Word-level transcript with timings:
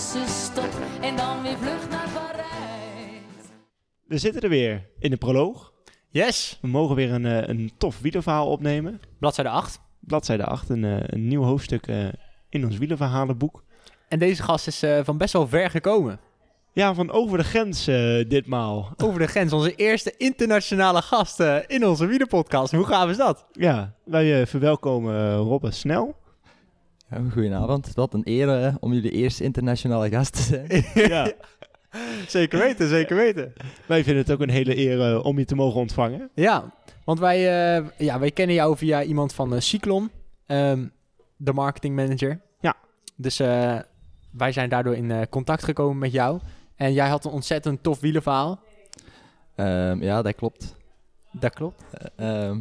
tussenstop. 0.00 0.70
En 1.00 1.16
dan 1.16 1.42
weer 1.42 1.56
vlucht 1.56 1.90
naar 1.90 2.08
Parijs. 2.14 3.22
we 4.06 4.18
zitten 4.18 4.42
er 4.42 4.48
weer 4.48 4.86
in 4.98 5.10
de 5.10 5.16
proloog. 5.16 5.72
Yes, 6.08 6.58
We 6.60 6.68
mogen 6.68 6.96
weer 6.96 7.12
een, 7.12 7.26
eh, 7.26 7.48
een 7.48 7.72
tof 7.78 8.00
wielerverhaal 8.00 8.50
opnemen. 8.50 9.00
bladzijde 9.18 9.50
8. 9.50 9.80
Bladzijde 10.00 10.44
8, 10.44 10.68
een, 10.68 10.84
eh, 10.84 10.96
een 11.06 11.28
nieuw 11.28 11.42
hoofdstuk 11.42 11.86
eh, 11.86 12.08
in 12.48 12.64
ons 12.64 12.78
wielerverhalenboek. 12.78 13.62
En 14.08 14.18
deze 14.18 14.42
gast 14.42 14.66
is 14.66 14.82
eh, 14.82 15.00
van 15.04 15.16
best 15.16 15.32
wel 15.32 15.48
ver 15.48 15.70
gekomen. 15.70 16.20
Ja, 16.72 16.94
van 16.94 17.10
over 17.10 17.38
de 17.38 17.44
grens 17.44 17.84
ditmaal. 18.28 18.92
Over 18.96 19.20
de 19.20 19.26
grens, 19.26 19.52
onze 19.52 19.74
eerste 19.74 20.14
internationale 20.16 21.02
gast 21.02 21.40
in 21.66 21.86
onze 21.86 22.06
wielerpodcast. 22.06 22.72
Hoe 22.72 22.86
gaaf 22.86 23.10
is 23.10 23.16
dat? 23.16 23.46
Ja, 23.52 23.94
wij 24.04 24.46
verwelkomen 24.46 25.14
eh, 25.14 25.34
Robbe 25.34 25.70
Snel. 25.70 26.16
Ja, 27.10 27.22
goedenavond. 27.32 27.94
Wat 27.94 28.14
een 28.14 28.22
eer 28.24 28.76
om 28.80 28.92
jullie 28.92 29.10
eerste 29.10 29.44
internationale 29.44 30.08
gast 30.08 30.32
te 30.32 30.42
zijn. 30.42 30.84
ja, 31.10 31.32
Zeker 32.26 32.58
weten, 32.58 32.88
zeker 32.88 33.16
weten. 33.16 33.52
wij 33.86 34.04
vinden 34.04 34.22
het 34.22 34.32
ook 34.32 34.40
een 34.40 34.50
hele 34.50 34.76
eer 34.78 35.22
om 35.22 35.38
je 35.38 35.44
te 35.44 35.54
mogen 35.54 35.80
ontvangen. 35.80 36.30
Ja, 36.34 36.72
want 37.04 37.18
wij, 37.18 37.36
eh, 37.76 37.86
ja, 37.98 38.18
wij 38.18 38.30
kennen 38.30 38.56
jou 38.56 38.76
via 38.76 39.02
iemand 39.02 39.32
van 39.32 39.54
eh, 39.54 39.60
Cyclon, 39.60 40.10
ehm, 40.46 40.86
de 41.36 41.52
marketingmanager. 41.52 42.40
Ja. 42.60 42.76
Dus 43.16 43.40
eh, 43.40 43.78
wij 44.30 44.52
zijn 44.52 44.68
daardoor 44.68 44.96
in 44.96 45.28
contact 45.28 45.64
gekomen 45.64 45.98
met 45.98 46.12
jou. 46.12 46.40
En 46.76 46.92
jij 46.92 47.08
had 47.08 47.24
een 47.24 47.30
ontzettend 47.30 47.82
tof 47.82 48.00
wielerverhaal. 48.00 48.60
Ehm, 49.54 50.02
ja, 50.02 50.22
dat 50.22 50.34
klopt. 50.34 50.76
Dat 51.32 51.54
klopt. 51.54 51.82
Eh, 52.16 52.56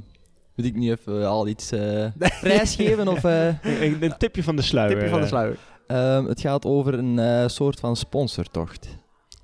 moet 0.59 0.67
ik 0.67 0.75
nu 0.75 0.91
even 0.91 1.27
al 1.27 1.47
iets 1.47 1.71
eh, 1.71 2.05
prijsgeven? 2.41 3.07
Of, 3.07 3.23
eh? 3.23 3.47
Een, 3.81 4.03
een- 4.03 4.17
tipje 4.17 4.43
van 4.43 4.55
de 4.55 4.61
sluier. 4.61 4.91
Tipje 4.93 5.09
van 5.09 5.17
de 5.19 5.23
eh. 5.25 5.29
sluier. 5.31 5.57
Ehm, 5.88 6.25
het 6.25 6.41
gaat 6.41 6.66
over 6.66 6.93
een 6.93 7.19
eh, 7.19 7.47
soort 7.47 7.79
van 7.79 7.95
sponsortocht. 7.95 8.88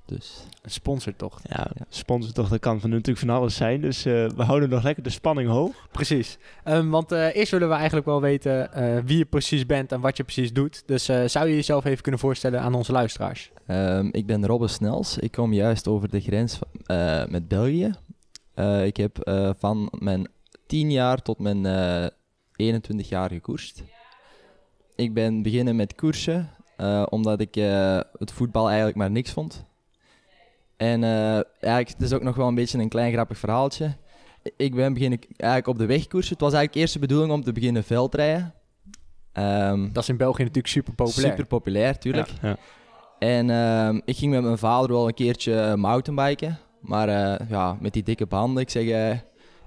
Dus 0.05 0.43
Een 0.61 0.71
sponsortocht. 0.71 1.43
Ja, 1.49 1.67
sponsor 1.89 2.33
toch, 2.33 2.49
dat 2.49 2.59
kan 2.59 2.79
van 2.79 2.89
natuurlijk 2.89 3.17
van 3.25 3.29
alles 3.35 3.55
zijn. 3.55 3.81
Dus 3.81 4.05
eh, 4.05 4.13
we 4.29 4.43
houden 4.43 4.69
nog 4.69 4.83
lekker 4.83 5.03
de 5.03 5.09
spanning 5.09 5.49
hoog. 5.49 5.87
Precies. 5.91 6.37
Ehm, 6.63 6.89
want 6.89 7.11
eh, 7.11 7.35
eerst 7.35 7.51
willen 7.51 7.67
we 7.69 7.73
eigenlijk 7.75 8.05
wel 8.05 8.21
weten 8.21 8.73
eh, 8.73 9.01
wie 9.05 9.17
je 9.17 9.25
precies 9.25 9.65
bent 9.65 9.91
en 9.91 9.99
wat 10.01 10.17
je 10.17 10.23
precies 10.23 10.53
doet. 10.53 10.83
Dus 10.85 11.07
eh, 11.09 11.23
zou 11.25 11.47
je 11.47 11.55
jezelf 11.55 11.85
even 11.85 12.01
kunnen 12.01 12.19
voorstellen 12.21 12.61
aan 12.61 12.73
onze 12.73 12.91
luisteraars? 12.91 13.51
ehm, 13.65 14.09
ik 14.11 14.25
ben 14.25 14.45
Robbe 14.45 14.67
Snels. 14.67 15.17
Ik 15.17 15.31
kom 15.31 15.53
juist 15.53 15.87
over 15.87 16.09
de 16.09 16.19
grens 16.21 16.55
van- 16.57 16.97
eh, 16.97 17.25
met 17.27 17.47
België. 17.47 17.91
Eh, 18.53 18.85
ik 18.85 18.97
heb 18.97 19.19
eh, 19.19 19.49
van 19.57 19.91
mijn 19.99 20.27
10 20.67 20.91
jaar 20.91 21.21
tot 21.21 21.39
mijn 21.39 21.65
eh 21.65 22.07
21 22.55 23.09
jaar 23.09 23.29
gekoerst. 23.29 23.83
Ik 24.95 25.13
ben 25.13 25.41
beginnen 25.41 25.75
met 25.75 25.95
koersen, 25.95 26.49
eh, 26.77 27.05
omdat 27.09 27.39
ik 27.39 27.55
eh, 27.55 27.99
het 28.17 28.31
voetbal 28.31 28.67
eigenlijk 28.67 28.97
maar 28.97 29.11
niks 29.11 29.31
vond. 29.31 29.65
En 30.77 31.03
eigenlijk, 31.03 31.89
het 31.89 32.01
is 32.01 32.13
ook 32.13 32.23
nog 32.23 32.35
wel 32.35 32.47
een 32.47 32.55
beetje 32.55 32.79
een 32.79 32.89
klein 32.89 33.13
grappig 33.13 33.37
verhaaltje. 33.37 33.95
Ik 34.57 34.75
ben 34.75 34.93
beginnen 34.93 35.19
eigenlijk 35.37 35.67
op 35.67 35.77
de 35.77 35.85
weg 35.85 36.07
koersen. 36.07 36.31
Het 36.31 36.41
was 36.41 36.53
eigenlijk 36.53 36.81
eerst 36.81 36.93
de 36.93 36.99
bedoeling 36.99 37.31
om 37.31 37.43
te 37.43 37.51
beginnen 37.51 37.83
veldrijden. 37.83 38.53
Ehm 39.31 39.91
Dat 39.93 40.03
is 40.03 40.09
in 40.09 40.17
België 40.17 40.41
natuurlijk 40.41 40.67
super 40.67 40.93
populair. 40.93 41.29
Super 41.29 41.45
populair, 41.45 41.97
tuurlijk. 41.97 42.29
Ja. 42.41 42.57
En 43.19 43.49
ehm, 43.49 43.99
ik 44.05 44.17
ging 44.17 44.31
met 44.31 44.43
mijn 44.43 44.57
vader 44.57 44.91
wel 44.91 45.07
een 45.07 45.13
keertje 45.13 45.75
mountainbiken. 45.75 46.59
Maar 46.79 47.09
ja, 47.49 47.77
met 47.79 47.93
die 47.93 48.03
dikke 48.03 48.25
banden, 48.25 48.61
ik 48.63 48.69
zeg, 48.69 48.85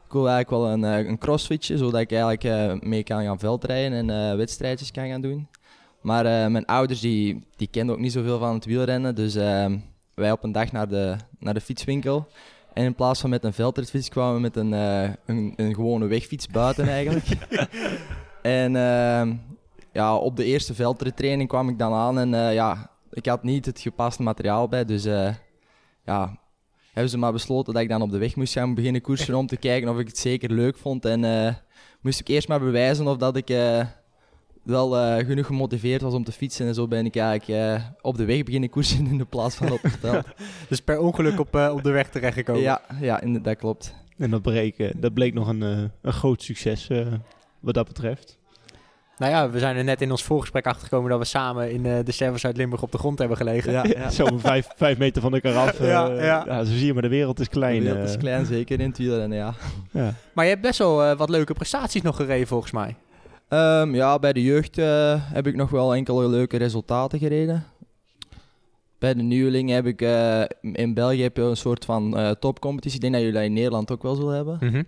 ik 0.08 0.14
wil 0.14 0.28
eigenlijk 0.28 0.62
wel 0.62 0.72
een, 0.72 0.84
eh, 0.84 1.08
een 1.08 1.18
crossfitje, 1.18 1.76
zodat 1.76 2.00
ik 2.00 2.12
eigenlijk 2.12 2.44
eh, 2.44 2.88
mee 2.88 3.02
kan 3.02 3.22
gaan 3.24 3.38
veldrijden 3.38 3.92
en 3.92 4.30
eh, 4.30 4.36
wedstrijdjes 4.36 4.90
kan 4.90 5.08
gaan 5.08 5.20
doen. 5.20 5.48
Maar 6.00 6.50
mijn 6.50 6.64
ouders, 6.64 7.00
die, 7.00 7.46
die 7.56 7.68
kenden 7.68 7.94
ook 7.94 8.00
niet 8.00 8.12
zoveel 8.12 8.38
van 8.38 8.54
het 8.54 8.64
wielrennen, 8.64 9.14
dus 9.14 9.34
ehm, 9.34 9.78
wij 10.14 10.32
op 10.32 10.44
een 10.44 10.52
dag 10.52 10.72
naar 10.72 10.88
de, 10.88 11.16
naar 11.38 11.54
de 11.54 11.60
fietswinkel. 11.60 12.28
En 12.72 12.84
in 12.84 12.94
plaats 12.94 13.20
van 13.20 13.30
met 13.30 13.44
een 13.44 13.52
veldritfiets 13.52 14.08
kwamen 14.08 14.34
we 14.34 14.40
met 14.40 14.56
een, 14.56 14.72
een, 14.72 15.52
een 15.56 15.74
gewone 15.74 16.06
wegfiets 16.06 16.46
buiten 16.46 16.88
eigenlijk. 16.88 17.26
en 18.42 18.76
ehm, 18.76 19.34
ja, 19.92 20.16
op 20.16 20.36
de 20.36 20.44
eerste 20.44 20.74
veldrittraining 20.74 21.48
kwam 21.48 21.68
ik 21.68 21.78
dan 21.78 21.92
aan 21.92 22.18
en 22.18 22.52
ja, 22.52 22.90
ik 23.10 23.26
had 23.26 23.42
niet 23.42 23.66
het 23.66 23.80
gepaste 23.80 24.22
materiaal 24.22 24.68
bij. 24.68 24.84
Dus 24.84 25.04
ja, 26.04 26.38
hebben 26.98 27.10
ze 27.10 27.18
maar 27.18 27.32
besloten 27.32 27.72
dat 27.72 27.82
ik 27.82 27.88
dan 27.88 28.02
op 28.02 28.10
de 28.10 28.18
weg 28.18 28.36
moest 28.36 28.52
gaan 28.52 28.74
beginnen 28.74 29.00
koersen 29.00 29.34
om 29.34 29.46
te 29.46 29.56
kijken 29.56 29.88
of 29.88 29.98
ik 29.98 30.06
het 30.06 30.18
zeker 30.18 30.52
leuk 30.52 30.76
vond. 30.76 31.04
En 31.04 31.24
eh, 31.24 31.54
moest 32.00 32.20
ik 32.20 32.28
eerst 32.28 32.48
maar 32.48 32.60
bewijzen 32.60 33.06
of 33.06 33.16
dat 33.16 33.36
ik 33.36 33.50
eh, 33.50 33.86
wel 34.62 34.98
eh, 34.98 35.26
genoeg 35.26 35.46
gemotiveerd 35.46 36.00
was 36.02 36.14
om 36.14 36.24
te 36.24 36.32
fietsen. 36.32 36.66
En 36.66 36.74
zo 36.74 36.88
ben 36.88 37.06
ik 37.06 37.16
eigenlijk 37.16 37.60
eh, 37.60 37.84
op 38.00 38.16
de 38.16 38.24
weg 38.24 38.42
beginnen 38.42 38.70
koersen 38.70 39.06
in 39.06 39.18
de 39.18 39.24
plaats 39.24 39.54
van 39.56 39.72
op 39.72 39.82
het 39.82 39.96
veld. 40.02 40.26
Dus 40.68 40.80
per 40.80 40.98
ongeluk 40.98 41.40
op, 41.40 41.56
eh, 41.56 41.72
op 41.74 41.82
de 41.82 41.90
weg 41.90 42.08
terechtgekomen. 42.08 42.62
ja, 42.62 42.80
ja 43.00 43.20
dat 43.42 43.56
klopt. 43.56 43.94
En 44.18 44.30
dat 44.30 44.42
bleek, 44.42 44.92
dat 44.96 45.14
bleek 45.14 45.34
nog 45.34 45.48
een, 45.48 45.62
eh, 45.62 45.82
een 46.02 46.12
groot 46.12 46.42
succes 46.42 46.88
eh, 46.88 47.12
wat 47.60 47.74
dat 47.74 47.86
betreft. 47.86 48.37
Nou 49.18 49.32
ja, 49.32 49.50
we 49.50 49.58
zijn 49.58 49.76
er 49.76 49.84
net 49.84 50.00
in 50.00 50.10
ons 50.10 50.22
voorgesprek 50.24 50.66
achtergekomen 50.66 51.10
dat 51.10 51.18
we 51.18 51.24
samen 51.24 51.72
in 51.72 51.86
eh, 51.86 51.98
de 52.04 52.12
Servers 52.12 52.44
uit 52.46 52.56
Limburg 52.56 52.82
op 52.82 52.92
de 52.92 52.98
grond 52.98 53.18
hebben 53.18 53.36
gelegen. 53.36 53.72
Ja, 53.72 53.84
ja. 53.88 54.10
Zo 54.20 54.26
vijf, 54.38 54.68
vijf 54.76 54.98
meter 54.98 55.22
van 55.22 55.34
elkaar 55.34 55.56
af. 55.56 55.80
eh, 55.80 55.88
Ja, 55.88 56.22
ja. 56.22 56.64
zo 56.64 56.72
zie 56.72 56.86
je 56.86 56.92
maar, 56.92 57.02
de 57.02 57.08
wereld 57.08 57.40
is 57.40 57.48
klein. 57.48 57.78
De 57.82 57.84
wereld 57.90 58.08
is 58.08 58.14
eh. 58.14 58.20
klein, 58.20 58.46
zeker 58.46 58.80
in 58.80 58.88
het 58.88 58.98
ja. 59.32 59.54
ja. 59.92 60.14
Maar 60.32 60.44
je 60.44 60.50
hebt 60.50 60.62
best 60.62 60.78
wel 60.78 61.04
eh, 61.04 61.16
wat 61.16 61.28
leuke 61.28 61.54
prestaties 61.54 62.02
nog 62.02 62.16
gereden 62.16 62.46
volgens 62.46 62.72
mij. 62.72 62.96
Ehm, 63.48 63.94
ja, 63.94 64.18
bij 64.18 64.32
de 64.32 64.42
jeugd 64.42 64.78
eh, 64.78 65.14
heb 65.18 65.46
ik 65.46 65.54
nog 65.56 65.70
wel 65.70 65.94
enkele 65.94 66.28
leuke 66.28 66.56
resultaten 66.56 67.18
gereden. 67.18 67.64
Bij 68.98 69.14
de 69.14 69.22
nieuweling 69.22 69.70
heb 69.70 69.86
ik 69.86 70.02
eh, 70.02 70.42
in 70.60 70.94
België 70.94 71.22
heb 71.22 71.36
je 71.36 71.42
een 71.42 71.56
soort 71.56 71.84
van 71.84 72.16
eh, 72.18 72.30
topcompetitie. 72.30 72.96
Ik 72.96 73.00
denk 73.00 73.12
dat 73.12 73.22
jullie 73.22 73.36
dat 73.38 73.46
in 73.48 73.52
Nederland 73.52 73.90
ook 73.90 74.02
wel 74.02 74.14
zullen 74.14 74.34
hebben. 74.34 74.58
Mhm. 74.60 74.82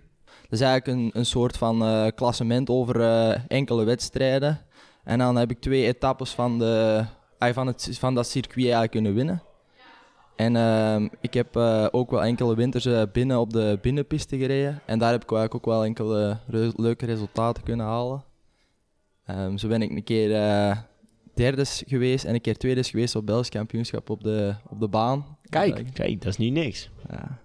Dat 0.51 0.59
is 0.59 0.65
eigenlijk 0.65 0.99
een, 0.99 1.19
een 1.19 1.25
soort 1.25 1.57
van 1.57 1.83
eh, 1.83 2.07
klassement 2.15 2.69
over 2.69 3.01
eh, 3.01 3.39
enkele 3.47 3.83
wedstrijden. 3.83 4.59
En 5.03 5.17
dan 5.17 5.35
heb 5.35 5.51
ik 5.51 5.59
twee 5.59 5.85
etappes 5.85 6.31
van, 6.31 6.59
de, 6.59 7.03
ah, 7.37 7.53
van, 7.53 7.67
het, 7.67 7.97
van 7.99 8.15
dat 8.15 8.27
circuit 8.27 8.57
eigenlijk 8.57 8.91
kunnen 8.91 9.13
winnen. 9.13 9.43
En 10.35 10.55
ehm, 10.55 11.07
ik 11.21 11.33
heb 11.33 11.55
eh, 11.55 11.87
ook 11.91 12.11
wel 12.11 12.23
enkele 12.23 12.55
winters 12.55 12.87
binnen 13.11 13.39
op 13.39 13.53
de 13.53 13.79
binnenpiste 13.81 14.37
gereden. 14.37 14.81
En 14.85 14.99
daar 14.99 15.11
heb 15.11 15.23
ik 15.23 15.31
eigenlijk 15.31 15.67
ook 15.67 15.73
wel 15.73 15.85
enkele 15.85 16.37
re- 16.47 16.71
leuke 16.75 17.05
resultaten 17.05 17.63
kunnen 17.63 17.85
halen. 17.85 18.23
Ehm, 19.25 19.57
zo 19.57 19.67
ben 19.67 19.81
ik 19.81 19.89
een 19.91 20.03
keer 20.03 20.29
derde 21.33 21.65
geweest 21.65 22.25
en 22.25 22.33
een 22.33 22.41
keer 22.41 22.57
tweede 22.57 22.83
geweest 22.83 23.15
op 23.15 23.25
Belgisch 23.25 23.49
kampioenschap 23.49 24.09
op 24.09 24.23
de, 24.23 24.55
op 24.69 24.79
de 24.79 24.87
baan. 24.87 25.37
Kijk. 25.49 25.83
Kijk, 25.93 26.21
dat 26.21 26.31
is 26.31 26.37
niet 26.37 26.53
niks. 26.53 26.89
Ja, 27.09 27.39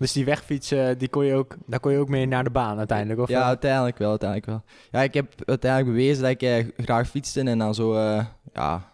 Dus 0.00 0.12
die 0.12 0.24
wegfietsen, 0.24 0.98
die 0.98 1.08
kon 1.08 1.24
je 1.24 1.34
ook, 1.34 1.56
daar 1.66 1.80
kon 1.80 1.92
je 1.92 1.98
ook 1.98 2.08
mee 2.08 2.26
naar 2.26 2.44
de 2.44 2.50
baan 2.50 2.78
uiteindelijk, 2.78 3.20
of 3.20 3.28
Ja, 3.28 3.38
wel? 3.38 3.46
uiteindelijk 3.46 3.98
wel, 3.98 4.08
uiteindelijk 4.10 4.48
wel. 4.50 4.62
Ja, 4.90 5.00
ik 5.00 5.14
heb 5.14 5.32
uiteindelijk 5.46 5.96
bewezen 5.96 6.22
dat 6.22 6.30
ik 6.30 6.42
eh, 6.42 6.84
graag 6.84 7.08
fietste 7.08 7.40
en 7.40 7.58
dan 7.58 7.74
zo, 7.74 7.94
eh, 7.94 8.24
ja, 8.52 8.92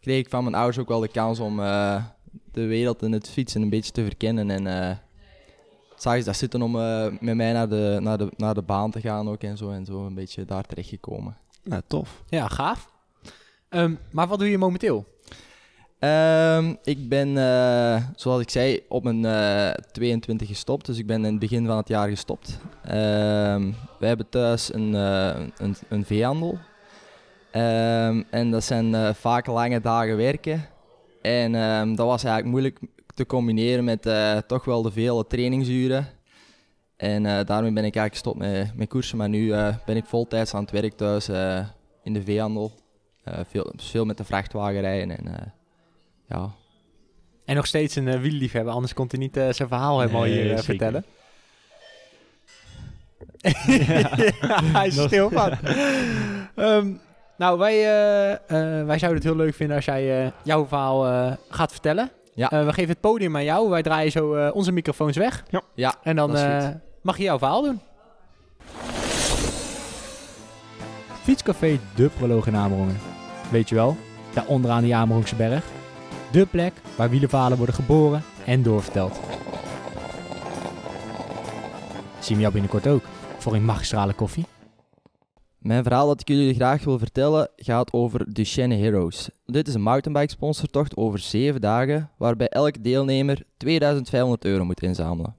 kreeg 0.00 0.18
ik 0.18 0.30
van 0.30 0.42
mijn 0.42 0.54
ouders 0.54 0.78
ook 0.78 0.88
wel 0.88 1.00
de 1.00 1.08
kans 1.08 1.40
om 1.40 1.60
eh, 1.60 2.04
de 2.52 2.66
wereld 2.66 3.02
en 3.02 3.12
het 3.12 3.30
fietsen 3.30 3.62
een 3.62 3.70
beetje 3.70 3.92
te 3.92 4.04
verkennen 4.04 4.50
en 4.50 4.66
eh 4.66 4.96
zag 5.96 6.16
ze 6.18 6.24
dat 6.24 6.36
zitten 6.36 6.62
om 6.62 6.80
eh, 6.80 7.06
met 7.20 7.34
mij 7.36 7.52
naar 7.52 7.68
de, 7.68 7.98
naar, 8.00 8.18
de, 8.18 8.28
naar 8.36 8.54
de 8.54 8.62
baan 8.62 8.90
te 8.90 9.00
gaan 9.00 9.28
ook 9.28 9.42
en 9.42 9.56
zo 9.56 9.70
en 9.70 9.84
zo 9.84 10.06
een 10.06 10.14
beetje 10.14 10.44
daar 10.44 10.64
terecht 10.64 10.88
gekomen. 10.88 11.36
Nou, 11.62 11.82
tof. 11.86 12.22
Ja, 12.28 12.48
gaaf. 12.48 12.92
Ehm, 13.68 13.94
maar 14.10 14.26
wat 14.26 14.38
doe 14.38 14.50
je 14.50 14.58
momenteel? 14.58 15.04
Ehm, 15.98 16.74
ik 16.82 17.08
ben, 17.08 17.38
eh, 17.38 18.02
zoals 18.16 18.40
ik 18.40 18.50
zei, 18.50 18.80
op 18.88 19.04
mijn 19.04 19.24
eh 19.24 19.70
22 19.92 20.48
gestopt. 20.48 20.86
Dus 20.86 20.98
ik 20.98 21.06
ben 21.06 21.24
in 21.24 21.30
het 21.30 21.38
begin 21.38 21.66
van 21.66 21.76
het 21.76 21.88
jaar 21.88 22.08
gestopt. 22.08 22.58
Ehm 22.84 23.72
wij 23.98 24.08
hebben 24.08 24.28
thuis 24.28 24.74
een, 24.74 24.94
eh, 24.94 25.46
een, 25.58 25.76
een 25.88 26.04
veehandel. 26.04 26.58
Ehm, 27.50 28.22
en 28.30 28.50
dat 28.50 28.64
zijn 28.64 28.94
eh, 28.94 29.14
vaak 29.14 29.46
lange 29.46 29.80
dagen 29.80 30.16
werken. 30.16 30.68
En 31.22 31.52
dat 31.94 32.06
was 32.06 32.24
eigenlijk 32.24 32.46
moeilijk 32.46 32.78
te 33.14 33.26
combineren 33.26 33.84
met 33.84 34.06
eh, 34.06 34.36
toch 34.36 34.64
wel 34.64 34.82
de 34.82 34.92
vele 34.92 35.26
trainingsuren. 35.26 36.06
En 36.96 37.26
eh, 37.26 37.44
daarmee 37.44 37.72
ben 37.72 37.84
ik 37.84 37.96
eigenlijk 37.96 38.12
gestopt 38.12 38.38
met, 38.38 38.76
met 38.76 38.88
koersen. 38.88 39.18
Maar 39.18 39.28
nu 39.28 39.52
eh, 39.52 39.74
ben 39.86 39.96
ik 39.96 40.04
voltijds 40.04 40.54
aan 40.54 40.62
het 40.62 40.70
werk 40.70 40.92
thuis 40.92 41.28
eh, 41.28 41.66
in 42.02 42.12
de 42.12 42.22
veehandel. 42.22 42.72
Eh, 43.24 43.38
veel, 43.48 43.72
veel 43.76 44.04
met 44.04 44.16
de 44.16 44.24
vrachtwagen 44.24 44.80
rijden 44.80 45.18
en 45.18 45.26
eh, 45.26 45.46
ja, 46.28 46.50
En 47.44 47.54
nog 47.56 47.66
steeds 47.66 47.96
een 47.96 48.06
uh, 48.06 48.20
wielerliefhebber, 48.20 48.72
anders 48.72 48.94
kon 48.94 49.06
hij 49.10 49.18
niet 49.18 49.36
eh, 49.36 49.48
zijn 49.50 49.68
verhaal 49.68 50.00
helemaal 50.00 50.22
Nee, 50.22 50.42
hier 50.42 50.52
eh, 50.54 50.58
vertellen. 50.62 51.04
ja, 53.66 54.60
hij 54.78 54.86
is 54.86 55.02
stil 55.02 55.30
van. 55.30 55.50
Ehm, 56.54 56.92
nou, 57.36 57.58
wij, 57.58 57.74
eh, 57.74 58.32
eh, 58.32 58.86
wij 58.86 58.98
zouden 58.98 59.22
het 59.22 59.22
heel 59.32 59.36
leuk 59.36 59.54
vinden 59.54 59.76
als 59.76 59.84
jij 59.84 60.24
eh, 60.24 60.30
jouw 60.42 60.66
verhaal 60.66 61.06
eh, 61.06 61.32
gaat 61.48 61.70
vertellen. 61.72 62.10
Ja. 62.34 62.50
Eh, 62.50 62.64
we 62.64 62.72
geven 62.72 62.90
het 62.90 63.00
podium 63.00 63.36
aan 63.36 63.44
jou. 63.44 63.68
Wij 63.70 63.82
draaien 63.82 64.12
zo 64.12 64.34
eh, 64.34 64.54
onze 64.54 64.72
microfoons 64.72 65.16
weg. 65.16 65.44
Ja. 65.48 65.62
Ja, 65.74 65.94
En 66.02 66.16
dan 66.16 66.36
eh, 66.36 66.68
mag 67.02 67.16
je 67.16 67.22
jouw 67.22 67.38
verhaal 67.38 67.62
doen. 67.62 67.80
Fietscafé 71.22 71.78
De 71.94 72.08
Proloog 72.18 72.46
in 72.46 72.56
Amerongen. 72.56 72.96
Weet 73.50 73.68
je 73.68 73.74
wel, 73.74 73.96
daar 74.34 74.46
onderaan 74.46 74.82
die 74.82 74.94
Amerongse 74.96 75.34
berg. 75.36 75.64
De 76.32 76.46
plek 76.46 76.72
waar 76.96 77.10
wielerverhalen 77.10 77.56
worden 77.56 77.74
geboren 77.74 78.22
en 78.46 78.62
doorverteld. 78.62 79.20
Zien 82.20 82.36
we 82.36 82.40
jou 82.40 82.52
binnenkort 82.52 82.86
ook 82.86 83.02
voor 83.38 83.54
een 83.54 83.64
magistrale 83.64 84.12
koffie. 84.12 84.44
Mijn 85.58 85.82
verhaal 85.82 86.06
dat 86.06 86.20
ik 86.20 86.28
jullie 86.28 86.54
graag 86.54 86.84
wil 86.84 86.98
vertellen 86.98 87.48
gaat 87.56 87.92
over 87.92 88.32
Duchenne 88.32 88.74
Heroes. 88.74 89.30
Dit 89.44 89.68
is 89.68 89.74
een 89.74 89.82
mountainbike 89.82 90.30
sponsortocht 90.30 90.96
over 90.96 91.18
7 91.18 91.60
dagen, 91.60 92.10
waarbij 92.16 92.48
elke 92.48 92.80
deelnemer 92.80 93.42
2500 93.56 94.44
euro 94.44 94.64
moet 94.64 94.82
inzamelen. 94.82 95.36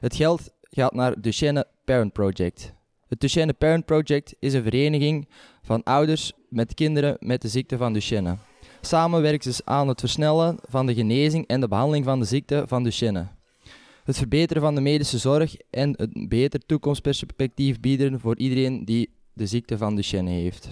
Het 0.00 0.16
geld 0.16 0.50
gaat 0.62 0.94
naar 0.94 1.20
Duchenne 1.20 1.66
Parent 1.84 2.12
Project. 2.12 2.74
Het 3.08 3.20
Duchenne 3.20 3.52
Parent 3.52 3.84
Project 3.84 4.34
is 4.38 4.54
een 4.54 4.62
vereniging 4.62 5.28
van 5.62 5.82
ouders 5.82 6.32
met 6.48 6.74
kinderen 6.74 7.16
met 7.20 7.42
de 7.42 7.48
ziekte 7.48 7.76
van 7.76 7.92
Duchenne. 7.92 8.36
Samen 8.84 9.22
werken 9.22 9.54
ze 9.54 9.62
aan 9.64 9.88
het 9.88 10.00
versnellen 10.00 10.58
van 10.68 10.86
de 10.86 10.94
genezing 10.94 11.46
en 11.46 11.60
de 11.60 11.68
behandeling 11.68 12.04
van 12.04 12.18
de 12.18 12.24
ziekte 12.24 12.64
van 12.66 12.82
Duchenne. 12.82 13.26
Het 14.04 14.16
verbeteren 14.16 14.62
van 14.62 14.74
de 14.74 14.80
medische 14.80 15.18
zorg 15.18 15.56
en 15.70 15.94
een 15.96 16.28
beter 16.28 16.66
toekomstperspectief 16.66 17.80
bieden 17.80 18.20
voor 18.20 18.36
iedereen 18.36 18.84
die 18.84 19.10
de 19.32 19.46
ziekte 19.46 19.78
van 19.78 19.96
Duchenne 19.96 20.30
heeft. 20.30 20.68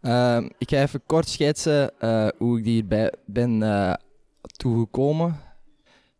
Ehm, 0.00 0.48
ik 0.58 0.70
ga 0.70 0.82
even 0.82 1.02
kort 1.06 1.28
schetsen 1.28 2.00
eh, 2.00 2.28
hoe 2.38 2.58
ik 2.58 2.64
hierbij 2.64 3.12
ben 3.24 3.62
eh, 3.62 3.94
toegekomen. 4.56 5.40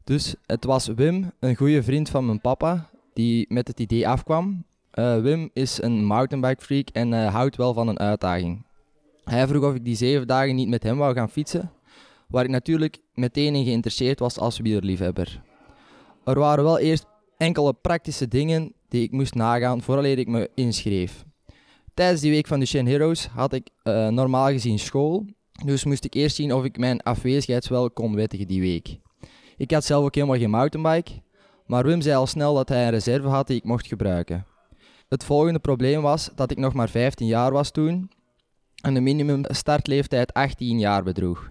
Dus 0.05 0.35
het 0.47 0.65
was 0.65 0.87
Wim, 0.87 1.33
een 1.39 1.57
goede 1.57 1.83
vriend 1.83 2.09
van 2.09 2.27
mijn 2.27 2.41
papa, 2.41 2.91
die 3.13 3.47
met 3.49 3.69
het 3.69 3.81
idee 3.81 4.09
afkwam. 4.09 4.65
Eh, 4.91 5.21
Wim 5.21 5.51
is 5.53 5.83
een 5.83 6.05
mountainbike 6.05 6.63
freak 6.63 6.89
en 6.89 7.29
houdt 7.29 7.57
wel 7.57 7.75
van 7.75 7.89
een 7.89 7.99
uitdaging. 7.99 8.65
Hij 9.25 9.47
vroeg 9.47 9.65
of 9.65 9.75
ik 9.75 9.85
die 9.85 9.97
zeven 9.97 10.27
dagen 10.27 10.55
niet 10.55 10.69
met 10.69 10.83
hem 10.83 10.99
wou 10.99 11.15
gaan 11.15 11.31
fietsen, 11.31 11.71
waar 12.29 12.45
ik 12.45 12.51
natuurlijk 12.51 12.99
meteen 13.15 13.55
in 13.55 13.65
geïnteresseerd 13.65 14.19
was 14.19 14.39
als 14.39 14.59
wielerliefhebber. 14.59 15.43
Er 16.25 16.39
waren 16.39 16.65
wel 16.65 16.79
eerst 16.79 17.07
enkele 17.37 17.73
praktische 17.73 18.29
dingen 18.29 18.73
die 18.89 19.03
ik 19.03 19.13
moest 19.13 19.35
nagaan 19.35 19.83
vooraleer 19.83 20.19
ik 20.19 20.29
me 20.29 20.51
inschreef. 20.55 21.25
Tijdens 21.95 22.21
die 22.21 22.31
week 22.31 22.47
van 22.47 22.59
Duchenne 22.59 22.91
Heroes 22.91 23.27
had 23.27 23.53
ik 23.53 23.69
eh, 23.83 24.09
normaal 24.09 24.49
gezien 24.49 24.79
school, 24.79 25.27
dus 25.65 25.85
moest 25.85 26.05
ik 26.05 26.15
eerst 26.15 26.37
zien 26.37 26.55
of 26.55 26.65
ik 26.65 26.79
mijn 26.79 27.03
afwezigheidswel 27.03 27.91
kon 27.91 28.15
wettigen 28.15 28.47
die 28.47 28.61
week. 28.61 28.99
Ik 29.57 29.71
had 29.71 29.85
zelf 29.85 30.05
ook 30.05 30.15
helemaal 30.15 30.39
geen 30.39 30.51
mountainbike, 30.51 31.13
maar 31.67 31.85
Wim 31.85 32.01
zei 32.01 32.17
al 32.17 32.27
snel 32.27 32.55
dat 32.55 32.69
hij 32.69 32.85
een 32.85 32.91
reserve 32.91 33.29
had 33.29 33.47
die 33.47 33.57
ik 33.57 33.65
mocht 33.65 33.87
gebruiken. 33.87 34.47
Het 35.09 35.25
volgende 35.25 35.59
probleem 35.59 36.03
was 36.03 36.31
dat 36.35 36.51
ik 36.51 36.59
nog 36.59 36.73
maar 36.73 36.89
15 36.89 37.27
jaar 37.27 37.53
was 37.53 37.71
toen 37.71 38.11
en 38.85 38.95
de 38.95 39.01
minimum 39.01 39.43
startleeftijd 39.49 40.33
18 40.33 40.79
jaar 40.79 41.03
bedroeg. 41.03 41.49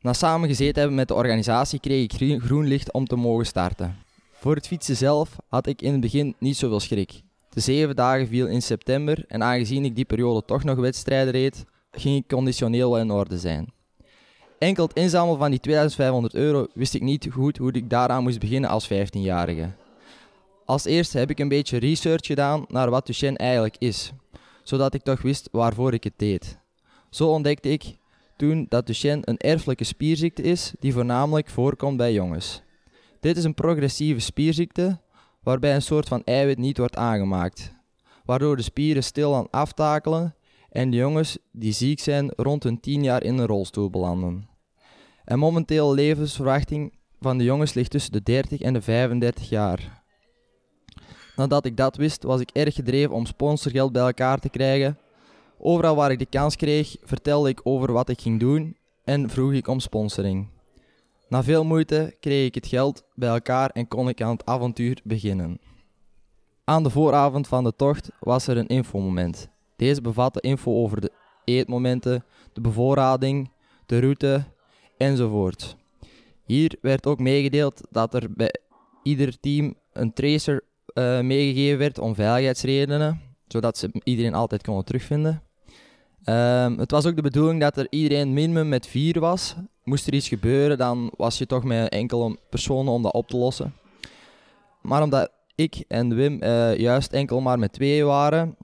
Na 0.00 0.12
samen 0.12 0.48
gezeten 0.48 0.78
hebben 0.78 0.96
met 0.96 1.08
de 1.08 1.14
organisatie 1.14 1.80
kreeg 1.80 2.02
ik 2.02 2.12
groen- 2.12 2.40
groen 2.40 2.66
licht 2.66 2.92
om 2.92 3.06
te 3.06 3.16
mogen 3.16 3.46
starten. 3.46 3.96
Voor 4.32 4.54
het 4.54 4.66
fietsen 4.66 4.96
zelf 4.96 5.36
had 5.48 5.66
ik 5.66 5.82
in 5.82 5.92
het 5.92 6.00
begin 6.00 6.34
niet 6.38 6.56
zoveel 6.56 6.80
schrik. 6.80 7.22
De 7.48 7.60
zeven 7.60 7.96
dagen 7.96 8.26
viel 8.26 8.46
in 8.46 8.62
september 8.62 9.24
en 9.28 9.42
aangezien 9.42 9.84
ik 9.84 9.94
die 9.96 10.04
periode 10.04 10.44
toch 10.44 10.64
nog 10.64 10.78
wedstrijden 10.78 11.32
reed, 11.32 11.64
ging 11.90 12.16
ik 12.16 12.28
conditioneel 12.28 12.90
wel 12.90 13.00
in 13.00 13.10
orde 13.10 13.38
zijn. 13.38 13.72
Enkel 14.58 14.86
het 14.86 14.96
inzamelen 14.96 15.38
van 15.38 15.50
die 15.50 15.60
2500 15.60 16.34
euro 16.34 16.66
wist 16.74 16.94
ik 16.94 17.02
niet 17.02 17.28
goed 17.32 17.56
hoe 17.56 17.72
ik 17.72 17.90
daaraan 17.90 18.22
moest 18.22 18.38
beginnen 18.38 18.70
als 18.70 18.88
15-jarige. 18.92 19.70
Als 20.64 20.84
eerste 20.84 21.18
heb 21.18 21.30
ik 21.30 21.38
een 21.38 21.48
beetje 21.48 21.78
research 21.78 22.26
gedaan 22.26 22.64
naar 22.68 22.90
wat 22.90 23.06
Duchenne 23.06 23.38
eigenlijk 23.38 23.76
is, 23.78 24.12
zodat 24.62 24.94
ik 24.94 25.02
toch 25.02 25.22
wist 25.22 25.48
waarvoor 25.52 25.92
ik 25.92 26.04
het 26.04 26.12
deed. 26.16 26.58
Zo 27.16 27.28
ontdekte 27.28 27.68
ik 27.68 27.96
toen 28.36 28.66
dat 28.68 28.86
Duchenne 28.86 29.22
een 29.24 29.36
erfelijke 29.36 29.84
spierziekte 29.84 30.42
is 30.42 30.72
die 30.78 30.92
voornamelijk 30.92 31.48
voorkomt 31.48 31.96
bij 31.96 32.12
jongens. 32.12 32.62
Dit 33.20 33.36
is 33.36 33.44
een 33.44 33.54
progressieve 33.54 34.20
spierziekte 34.20 35.00
waarbij 35.42 35.74
een 35.74 35.82
soort 35.82 36.08
van 36.08 36.24
eiwit 36.24 36.58
niet 36.58 36.78
wordt 36.78 36.96
aangemaakt, 36.96 37.74
waardoor 38.24 38.56
de 38.56 38.62
spieren 38.62 39.02
stilaan 39.02 39.50
aftakelen 39.50 40.34
en 40.70 40.90
de 40.90 40.96
jongens 40.96 41.38
die 41.52 41.72
ziek 41.72 42.00
zijn 42.00 42.32
rond 42.36 42.62
hun 42.62 42.80
10 42.80 43.02
jaar 43.02 43.22
in 43.22 43.38
een 43.38 43.46
rolstoel 43.46 43.90
belanden. 43.90 44.48
En 45.24 45.38
momenteel 45.38 45.94
levensverwachting 45.94 46.98
van 47.20 47.38
de 47.38 47.44
jongens 47.44 47.74
ligt 47.74 47.90
tussen 47.90 48.12
de 48.12 48.22
30 48.22 48.60
en 48.60 48.72
de 48.72 48.82
35 48.82 49.48
jaar. 49.48 50.02
Nadat 51.36 51.64
ik 51.64 51.76
dat 51.76 51.96
wist, 51.96 52.22
was 52.22 52.40
ik 52.40 52.50
erg 52.50 52.74
gedreven 52.74 53.14
om 53.14 53.26
sponsorgeld 53.26 53.92
bij 53.92 54.02
elkaar 54.02 54.38
te 54.38 54.48
krijgen. 54.48 54.98
Overal 55.58 55.96
waar 55.96 56.10
ik 56.10 56.18
de 56.18 56.26
kans 56.26 56.56
kreeg, 56.56 56.96
vertelde 57.02 57.48
ik 57.48 57.60
over 57.62 57.92
wat 57.92 58.08
ik 58.08 58.20
ging 58.20 58.40
doen 58.40 58.76
en 59.04 59.30
vroeg 59.30 59.52
ik 59.52 59.68
om 59.68 59.80
sponsoring. 59.80 60.48
Na 61.28 61.42
veel 61.42 61.64
moeite 61.64 62.16
kreeg 62.20 62.46
ik 62.46 62.54
het 62.54 62.66
geld 62.66 63.04
bij 63.14 63.28
elkaar 63.28 63.70
en 63.70 63.88
kon 63.88 64.08
ik 64.08 64.22
aan 64.22 64.30
het 64.30 64.46
avontuur 64.46 65.00
beginnen. 65.04 65.60
Aan 66.64 66.82
de 66.82 66.90
vooravond 66.90 67.48
van 67.48 67.64
de 67.64 67.72
tocht 67.76 68.10
was 68.20 68.46
er 68.46 68.56
een 68.56 68.66
infomoment. 68.66 69.48
Deze 69.76 70.00
bevatte 70.00 70.40
info 70.40 70.82
over 70.82 71.00
de 71.00 71.12
eetmomenten, 71.44 72.24
de 72.52 72.60
bevoorrading, 72.60 73.50
de 73.86 73.98
route 73.98 74.44
enzovoort. 74.96 75.76
Hier 76.44 76.76
werd 76.80 77.06
ook 77.06 77.18
meegedeeld 77.18 77.80
dat 77.90 78.14
er 78.14 78.32
bij 78.32 78.54
ieder 79.02 79.40
team 79.40 79.74
een 79.92 80.12
tracer 80.12 80.64
eh, 80.86 81.20
meegegeven 81.20 81.78
werd 81.78 81.98
om 81.98 82.14
veiligheidsredenen, 82.14 83.20
zodat 83.48 83.78
ze 83.78 83.90
iedereen 84.04 84.34
altijd 84.34 84.62
konden 84.62 84.84
terugvinden. 84.84 85.42
Ehm, 86.24 86.78
het 86.78 86.90
was 86.90 87.06
ook 87.06 87.16
de 87.16 87.22
bedoeling 87.22 87.60
dat 87.60 87.76
er 87.76 87.86
iedereen 87.90 88.32
minimum 88.32 88.68
met 88.68 88.86
vier 88.86 89.20
was. 89.20 89.54
Moest 89.84 90.06
er 90.06 90.14
iets 90.14 90.28
gebeuren, 90.28 90.78
dan 90.78 91.10
was 91.16 91.38
je 91.38 91.46
toch 91.46 91.64
met 91.64 91.88
enkele 91.88 92.38
personen 92.50 92.92
om 92.92 93.02
dat 93.02 93.12
op 93.12 93.28
te 93.28 93.36
lossen. 93.36 93.74
Maar 94.82 95.02
omdat 95.02 95.30
ik 95.54 95.84
en 95.88 96.14
Wim 96.14 96.42
eh, 96.42 96.76
juist 96.76 97.12
enkel 97.12 97.40
maar 97.40 97.58
met 97.58 97.72
twee 97.72 98.04
waren, 98.04 98.56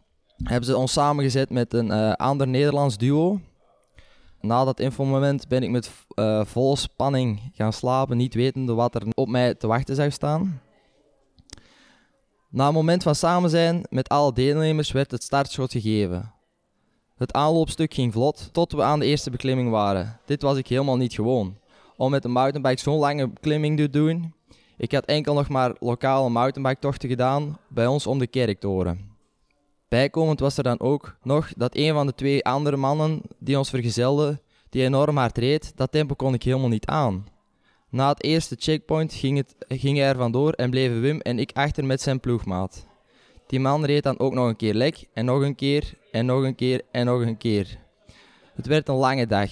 hebben 0.42 0.64
ze 0.64 0.76
ons 0.76 0.92
samengezet 0.92 1.50
met 1.50 1.74
een 1.74 1.90
eh, 1.90 2.12
ander 2.12 2.48
Nederlands 2.48 2.98
duo. 2.98 3.40
Na 4.40 4.64
dat 4.64 4.80
infomoment 4.80 5.48
ben 5.48 5.62
ik 5.62 5.70
met 5.70 5.90
eh, 6.08 6.44
volle 6.44 6.76
spanning 6.76 7.50
gaan 7.54 7.72
slapen, 7.72 8.16
niet 8.16 8.34
wetende 8.34 8.74
wat 8.74 8.94
er 8.94 9.02
op 9.14 9.28
mij 9.28 9.54
te 9.54 9.66
wachten 9.66 9.94
zou 9.94 10.10
staan. 10.10 10.60
Na 12.52 12.68
een 12.68 12.74
moment 12.74 13.02
van 13.02 13.14
samen 13.14 13.50
zijn 13.50 13.86
met 13.90 14.08
alle 14.08 14.32
deelnemers 14.32 14.92
werd 14.92 15.10
het 15.10 15.22
startschot 15.22 15.72
gegeven. 15.72 16.32
Het 17.16 17.32
aanloopstuk 17.32 17.94
ging 17.94 18.12
vlot 18.12 18.48
tot 18.52 18.72
we 18.72 18.82
aan 18.82 18.98
de 18.98 19.06
eerste 19.06 19.30
beklimming 19.30 19.70
waren. 19.70 20.20
Dit 20.26 20.42
was 20.42 20.56
ik 20.56 20.66
helemaal 20.66 20.96
niet 20.96 21.14
gewoon. 21.14 21.56
Om 21.96 22.10
met 22.10 22.24
een 22.24 22.30
mountainbike 22.30 22.80
zo'n 22.80 22.98
lange 22.98 23.28
beklimming 23.28 23.76
te 23.76 23.90
doen. 23.90 24.34
Ik 24.76 24.92
had 24.92 25.04
enkel 25.04 25.34
nog 25.34 25.48
maar 25.48 25.76
lokale 25.78 26.28
mountainbike 26.28 26.80
tochten 26.80 27.08
gedaan 27.08 27.58
bij 27.68 27.86
ons 27.86 28.06
om 28.06 28.18
de 28.18 28.26
kerktoren. 28.26 29.10
Bijkomend 29.88 30.40
was 30.40 30.56
er 30.56 30.62
dan 30.62 30.80
ook 30.80 31.16
nog 31.22 31.52
dat 31.56 31.76
een 31.76 31.92
van 31.92 32.06
de 32.06 32.14
twee 32.14 32.44
andere 32.44 32.76
mannen 32.76 33.20
die 33.38 33.58
ons 33.58 33.70
vergezelden, 33.70 34.40
die 34.68 34.82
enorm 34.82 35.16
hard 35.16 35.38
reed, 35.38 35.72
dat 35.76 35.92
tempo 35.92 36.14
kon 36.14 36.34
ik 36.34 36.42
helemaal 36.42 36.68
niet 36.68 36.86
aan. 36.86 37.26
Na 37.92 38.08
het 38.08 38.22
eerste 38.22 38.56
checkpoint 38.58 39.14
ging, 39.14 39.36
het, 39.36 39.54
ging 39.68 39.98
hij 39.98 40.08
er 40.08 40.16
vandoor 40.16 40.52
en 40.52 40.70
bleven 40.70 41.00
Wim 41.00 41.20
en 41.20 41.38
ik 41.38 41.50
achter 41.52 41.84
met 41.84 42.00
zijn 42.00 42.20
ploegmaat. 42.20 42.86
Die 43.46 43.60
man 43.60 43.84
reed 43.84 44.02
dan 44.02 44.18
ook 44.18 44.32
nog 44.32 44.48
een 44.48 44.56
keer 44.56 44.74
lek 44.74 45.08
en 45.12 45.24
nog 45.24 45.42
een 45.42 45.54
keer 45.54 45.94
en 46.10 46.26
nog 46.26 46.42
een 46.42 46.54
keer 46.54 46.82
en 46.90 47.06
nog 47.06 47.20
een 47.20 47.36
keer. 47.36 47.78
Het 48.54 48.66
werd 48.66 48.88
een 48.88 48.94
lange 48.94 49.26
dag. 49.26 49.50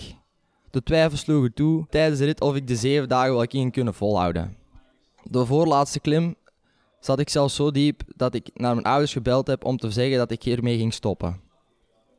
De 0.70 0.82
twijfels 0.82 1.20
sloegen 1.20 1.54
toe 1.54 1.86
tijdens 1.90 2.18
de 2.18 2.24
rit 2.24 2.40
of 2.40 2.54
ik 2.54 2.66
de 2.66 2.76
zeven 2.76 3.08
dagen 3.08 3.34
wel 3.34 3.44
ging 3.48 3.72
kunnen 3.72 3.94
volhouden. 3.94 4.56
De 5.22 5.46
voorlaatste 5.46 6.00
klim 6.00 6.34
zat 7.00 7.18
ik 7.18 7.28
zelfs 7.28 7.54
zo 7.54 7.70
diep 7.70 8.02
dat 8.16 8.34
ik 8.34 8.50
naar 8.54 8.74
mijn 8.74 8.86
ouders 8.86 9.12
gebeld 9.12 9.46
heb 9.46 9.64
om 9.64 9.76
te 9.76 9.90
zeggen 9.90 10.18
dat 10.18 10.30
ik 10.30 10.42
hiermee 10.42 10.76
ging 10.78 10.94
stoppen. 10.94 11.40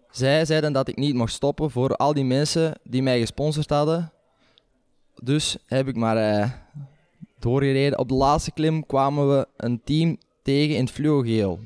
Zij 0.10 0.46
zeiden 0.46 0.74
dat 0.74 0.88
ik 0.88 0.98
niet 0.98 1.16
mocht 1.16 1.34
stoppen 1.34 1.72
voor 1.72 1.96
al 1.96 2.14
die 2.14 2.26
mensen 2.26 2.80
die 2.84 3.04
mij 3.04 3.20
gesponsord 3.20 3.70
hadden. 3.70 4.12
Dus 5.24 5.58
heb 5.66 5.88
ik 5.88 5.96
maar 5.96 6.18
eh, 6.18 6.50
doorgereden. 7.40 8.00
Op 8.00 8.08
de 8.08 8.14
laatste 8.14 8.52
klim 8.52 8.86
kwamen 8.86 9.30
we 9.30 9.48
een 9.58 9.82
team 9.84 10.18
tegen 10.44 10.76
in 10.76 10.84
het 10.84 10.94
fluogeel. 10.94 11.60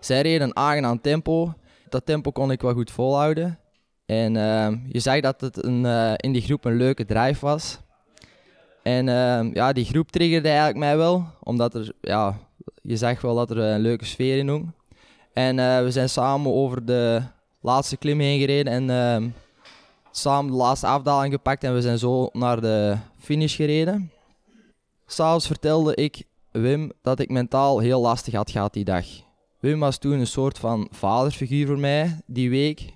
Zij 0.00 0.20
reden 0.20 0.42
een 0.48 0.56
aangenaam 0.56 1.00
tempo. 1.00 1.54
Dat 1.88 2.06
tempo 2.06 2.30
kon 2.30 2.50
ik 2.50 2.60
wel 2.60 2.72
goed 2.72 2.90
volhouden. 2.90 3.58
En 4.06 4.36
ehm, 4.36 4.78
je 4.88 4.98
zag 4.98 5.20
dat 5.20 5.40
het 5.40 5.64
een, 5.64 5.86
eh, 5.86 6.12
in 6.16 6.32
die 6.32 6.42
groep 6.42 6.64
een 6.64 6.76
leuke 6.76 7.04
drive 7.04 7.46
was. 7.46 7.78
En 8.82 9.08
ehm, 9.08 9.50
ja, 9.54 9.72
die 9.72 9.84
groep 9.84 10.10
triggerde 10.10 10.48
eigenlijk 10.48 10.78
mij 10.78 10.96
wel, 10.96 11.24
omdat 11.42 11.74
er, 11.74 11.92
ja, 12.00 12.38
je 12.82 12.96
zag 12.96 13.20
wel 13.20 13.34
dat 13.34 13.50
er 13.50 13.58
een 13.58 13.80
leuke 13.80 14.04
sfeer 14.04 14.38
in 14.38 14.48
hing. 14.48 14.72
En 15.32 15.58
eh, 15.58 15.82
we 15.82 15.90
zijn 15.90 16.08
samen 16.08 16.52
over 16.52 16.84
de 16.84 17.22
laatste 17.60 17.96
klim 17.96 18.20
heen 18.20 18.38
gereden 18.38 18.72
en 18.72 18.90
ehm, 18.90 19.28
samen 20.12 20.50
de 20.50 20.56
laatste 20.56 20.86
afdaling 20.86 21.32
gepakt 21.32 21.64
en 21.64 21.74
we 21.74 21.80
zijn 21.80 21.98
zo 21.98 22.28
naar 22.32 22.60
de 22.60 22.96
finish 23.18 23.56
gereden. 23.56 24.12
S'avonds 25.06 25.46
vertelde 25.46 25.94
ik 25.94 26.24
Wim 26.50 26.92
dat 27.02 27.18
ik 27.18 27.30
mentaal 27.30 27.78
heel 27.78 28.00
lastig 28.00 28.34
had 28.34 28.50
gehad 28.50 28.72
die 28.72 28.84
dag. 28.84 29.06
Wim 29.60 29.80
was 29.80 29.98
toen 29.98 30.18
een 30.18 30.26
soort 30.26 30.58
van 30.58 30.88
vaderfiguur 30.90 31.66
voor 31.66 31.78
mij 31.78 32.20
die 32.26 32.50
week, 32.50 32.94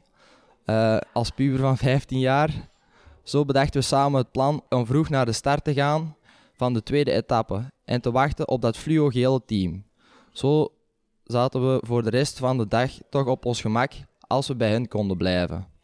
eh, 0.65 0.97
als 1.13 1.31
puber 1.31 1.59
van 1.59 1.77
15 1.89 2.19
jaar. 2.19 2.69
Zo 3.23 3.45
bedachten 3.45 3.81
we 3.81 3.87
samen 3.87 4.21
het 4.21 4.31
plan 4.31 4.63
om 4.69 4.87
vroeg 4.87 5.09
naar 5.09 5.27
de 5.27 5.33
start 5.33 5.65
te 5.65 5.75
gaan 5.75 6.17
van 6.57 6.73
de 6.73 6.83
tweede 6.83 7.13
etappe 7.13 7.73
en 7.85 8.01
te 8.01 8.11
wachten 8.11 8.49
op 8.49 8.63
dat 8.63 8.77
fluo-gele 8.77 9.45
team. 9.47 9.85
Zo 10.33 10.69
zaten 11.25 11.73
we 11.73 11.81
voor 11.87 12.03
de 12.03 12.11
rest 12.11 12.39
van 12.39 12.59
de 12.59 12.69
dag 12.69 12.91
toch 13.11 13.27
op 13.27 13.45
ons 13.45 13.61
gemak 13.61 13.93
als 14.21 14.47
we 14.47 14.57
bij 14.57 14.71
hen 14.71 14.89
konden 14.89 15.17
blijven. 15.17 15.76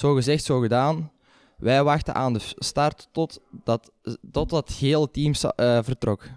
Zo 0.00 0.14
gezegd, 0.14 0.44
zo 0.44 0.60
gedaan. 0.60 1.10
Wij 1.56 1.84
wachten 1.84 2.14
aan 2.14 2.32
de 2.32 2.40
start 2.58 3.08
tot 3.12 3.40
dat, 3.64 3.92
tot 4.32 4.50
dat 4.50 4.72
gele 4.72 5.10
team 5.10 5.32
eh, 5.56 5.78
vertrok. 5.82 6.28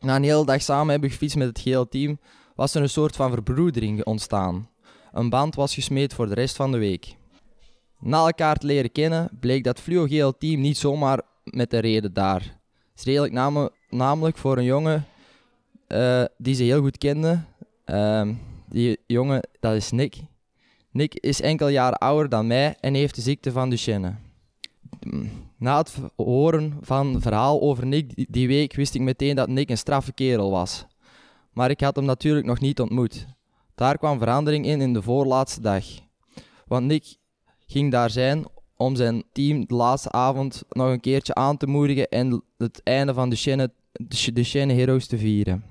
Na 0.00 0.16
een 0.16 0.22
hele 0.22 0.44
dag 0.44 0.62
samen 0.62 0.90
hebben 0.90 1.10
gefietst 1.10 1.36
met 1.36 1.48
het 1.48 1.58
gele 1.58 1.88
team, 1.88 2.18
was 2.54 2.74
er 2.74 2.82
een 2.82 2.88
soort 2.88 3.16
van 3.16 3.30
verbroedering 3.30 4.04
ontstaan. 4.04 4.68
Een 5.12 5.30
band 5.30 5.54
was 5.54 5.74
gesmeed 5.74 6.14
voor 6.14 6.28
de 6.28 6.34
rest 6.34 6.56
van 6.56 6.72
de 6.72 6.78
week. 6.78 7.16
Na 8.00 8.18
elkaar 8.18 8.56
te 8.56 8.66
leren 8.66 8.92
kennen, 8.92 9.28
bleek 9.40 9.64
dat 9.64 9.80
fluo-geel 9.80 10.38
team 10.38 10.60
niet 10.60 10.78
zomaar 10.78 11.20
met 11.44 11.70
de 11.70 11.78
reden 11.78 12.12
daar. 12.12 12.58
Redelijk 13.04 13.32
name- 13.32 13.72
namelijk 13.90 14.36
voor 14.36 14.58
een 14.58 14.64
jongen 14.64 15.06
eh, 15.86 16.24
die 16.38 16.54
ze 16.54 16.62
heel 16.62 16.80
goed 16.80 16.98
kende. 16.98 17.44
Ehm, 17.84 18.34
die 18.68 18.98
jongen, 19.06 19.48
dat 19.60 19.74
is 19.74 19.90
Nick. 19.90 20.16
Nick 20.96 21.14
is 21.14 21.40
enkele 21.40 21.70
jaren 21.70 21.98
ouder 21.98 22.28
dan 22.28 22.46
mij 22.46 22.76
en 22.80 22.94
heeft 22.94 23.14
de 23.14 23.20
ziekte 23.20 23.52
van 23.52 23.70
Duchenne. 23.70 24.14
Na 25.58 25.78
het 25.78 25.96
horen 26.16 26.78
van 26.80 27.14
het 27.14 27.22
verhaal 27.22 27.60
over 27.60 27.86
Nick 27.86 28.26
die- 28.32 28.48
week 28.48 28.74
wist 28.74 28.94
ik 28.94 29.00
meteen 29.00 29.36
dat 29.36 29.48
Nick 29.48 29.70
een 29.70 29.78
straffe 29.78 30.12
kerel 30.12 30.50
was. 30.50 30.86
Maar 31.52 31.70
ik 31.70 31.80
had 31.80 31.96
hem 31.96 32.04
natuurlijk 32.04 32.46
nog 32.46 32.60
niet 32.60 32.80
ontmoet. 32.80 33.26
Daar 33.74 33.98
kwam 33.98 34.18
verandering 34.18 34.66
in 34.66 34.80
in 34.80 34.92
de 34.92 35.02
voorlaatste 35.02 35.60
dag. 35.60 35.84
Want 36.66 36.86
Nick 36.86 37.16
ging 37.66 37.90
daar 37.90 38.10
zijn 38.10 38.44
om 38.76 38.96
zijn 38.96 39.22
team 39.32 39.66
de 39.66 39.74
laatste 39.74 40.10
avond 40.10 40.62
nog 40.68 40.88
een 40.90 41.00
keertje 41.00 41.34
aan 41.34 41.56
te 41.56 41.66
moedigen 41.66 42.08
en 42.08 42.42
het 42.58 42.80
einde 42.82 43.14
van 43.14 43.28
de 43.28 43.36
Shenne 44.44 44.72
Heroes 44.72 45.06
te 45.06 45.18
vieren. 45.18 45.64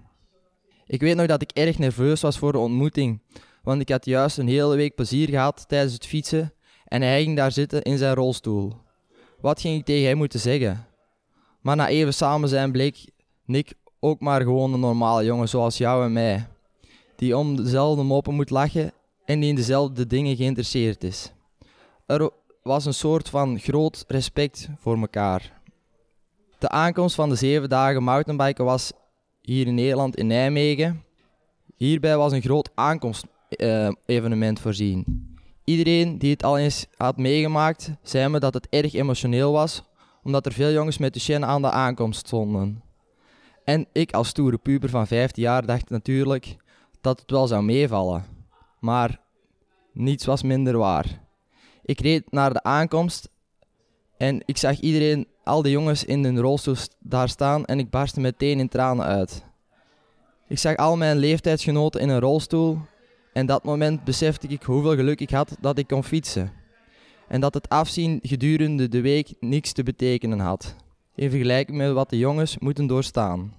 Ik 0.85 1.01
weet 1.01 1.15
nog 1.15 1.25
dat 1.27 1.41
ik 1.41 1.51
erg 1.51 1.77
nerveus 1.77 2.21
was 2.21 2.37
voor 2.37 2.51
de 2.51 2.57
ontmoeting, 2.57 3.19
want 3.65 3.81
ik 3.81 3.89
had 3.89 4.05
juist 4.05 4.37
een 4.37 4.47
hele 4.47 4.75
week 4.75 4.95
plezier 4.95 5.29
gehad 5.29 5.65
tijdens 5.67 5.93
het 5.93 6.05
fietsen 6.05 6.53
en 6.85 7.01
hij 7.01 7.23
ging 7.23 7.35
daar 7.35 7.51
zitten 7.51 7.81
in 7.81 7.97
zijn 7.97 8.15
rolstoel. 8.15 8.73
Wat 9.41 9.61
ging 9.61 9.79
ik 9.79 9.85
tegen 9.85 10.07
hem 10.07 10.17
moeten 10.17 10.39
zeggen? 10.39 10.85
Maar 11.61 11.75
na 11.75 11.87
even 11.87 12.13
samen 12.13 12.49
zijn 12.49 12.71
bleek 12.71 13.09
Nick 13.45 13.73
ook 13.99 14.19
maar 14.19 14.41
gewoon 14.41 14.73
een 14.73 14.79
normale 14.79 15.23
jongen 15.23 15.49
zoals 15.49 15.77
jou 15.77 16.03
en 16.03 16.13
mij, 16.13 16.47
die 17.15 17.37
om 17.37 17.55
dezelfde 17.55 18.03
moppen 18.03 18.33
moet 18.33 18.49
lachen 18.49 18.91
en 19.25 19.39
die 19.39 19.49
in 19.49 19.55
dezelfde 19.55 20.07
dingen 20.07 20.35
geïnteresseerd 20.35 21.03
is. 21.03 21.31
Er 22.05 22.29
was 22.63 22.85
een 22.85 22.93
soort 22.93 23.29
van 23.29 23.59
groot 23.59 24.03
respect 24.07 24.69
voor 24.77 24.97
elkaar. 24.97 25.61
De 26.57 26.69
aankomst 26.69 27.15
van 27.15 27.29
de 27.29 27.35
zeven 27.35 27.69
dagen 27.69 28.03
mountainbiken 28.03 28.65
was 28.65 28.91
hier 29.41 29.67
in 29.67 29.75
Nederland 29.75 30.15
in 30.15 30.27
Nijmegen. 30.27 31.03
Hierbij 31.75 32.17
was 32.17 32.31
een 32.31 32.41
groot 32.41 32.69
aankomstevenement 33.59 34.59
voorzien. 34.59 35.05
Iedereen 35.63 36.17
die 36.17 36.31
het 36.31 36.43
al 36.43 36.57
eens 36.57 36.85
had 36.97 37.17
meegemaakt, 37.17 37.91
zei 38.01 38.29
me 38.29 38.39
dat 38.39 38.53
het 38.53 38.67
erg 38.69 38.93
emotioneel 38.93 39.51
was, 39.51 39.83
omdat 40.23 40.45
er 40.45 40.51
veel 40.51 40.71
jongens 40.71 40.97
met 40.97 41.13
de 41.13 41.19
Shen 41.19 41.45
aan 41.45 41.61
de 41.61 41.71
aankomst 41.71 42.27
stonden. 42.27 42.83
En 43.63 43.85
ik 43.91 44.13
als 44.13 44.27
stoere 44.27 44.57
puber 44.57 44.89
van 44.89 45.07
15 45.07 45.43
jaar 45.43 45.65
dacht 45.65 45.89
natuurlijk 45.89 46.55
dat 47.01 47.19
het 47.19 47.31
wel 47.31 47.47
zou 47.47 47.63
meevallen. 47.63 48.25
Maar 48.79 49.19
niets 49.93 50.25
was 50.25 50.43
minder 50.43 50.77
waar. 50.77 51.21
Ik 51.83 51.99
reed 51.99 52.31
naar 52.31 52.53
de 52.53 52.63
aankomst 52.63 53.29
en 54.17 54.41
ik 54.45 54.57
zag 54.57 54.79
iedereen, 54.79 55.27
al 55.43 55.61
die 55.61 55.71
jongens 55.71 56.03
in 56.03 56.23
hun 56.23 56.39
rolstoel 56.39 56.75
st- 56.75 56.95
daar 56.99 57.29
staan 57.29 57.65
en 57.65 57.79
ik 57.79 57.89
barstte 57.89 58.19
meteen 58.19 58.59
in 58.59 58.67
tranen 58.67 59.05
uit. 59.05 59.43
Ik 60.47 60.57
zag 60.57 60.75
al 60.75 60.97
mijn 60.97 61.17
leeftijdsgenoten 61.17 62.01
in 62.01 62.09
een 62.09 62.19
rolstoel 62.19 62.79
en 63.35 63.45
dat 63.45 63.63
moment 63.63 64.03
besefte 64.03 64.47
ik 64.47 64.63
hoeveel 64.63 64.95
geluk 64.95 65.19
ik 65.19 65.29
had 65.29 65.57
dat 65.59 65.77
ik 65.77 65.87
kon 65.87 66.03
fietsen. 66.03 66.51
En 67.27 67.41
dat 67.41 67.53
het 67.53 67.69
afzien 67.69 68.19
gedurende 68.23 68.89
de 68.89 69.01
week 69.01 69.33
niks 69.39 69.71
te 69.71 69.83
betekenen 69.83 70.39
had, 70.39 70.75
in 71.15 71.29
vergelijking 71.29 71.77
met 71.77 71.91
wat 71.91 72.09
de 72.09 72.17
jongens 72.17 72.57
moeten 72.57 72.87
doorstaan. 72.87 73.53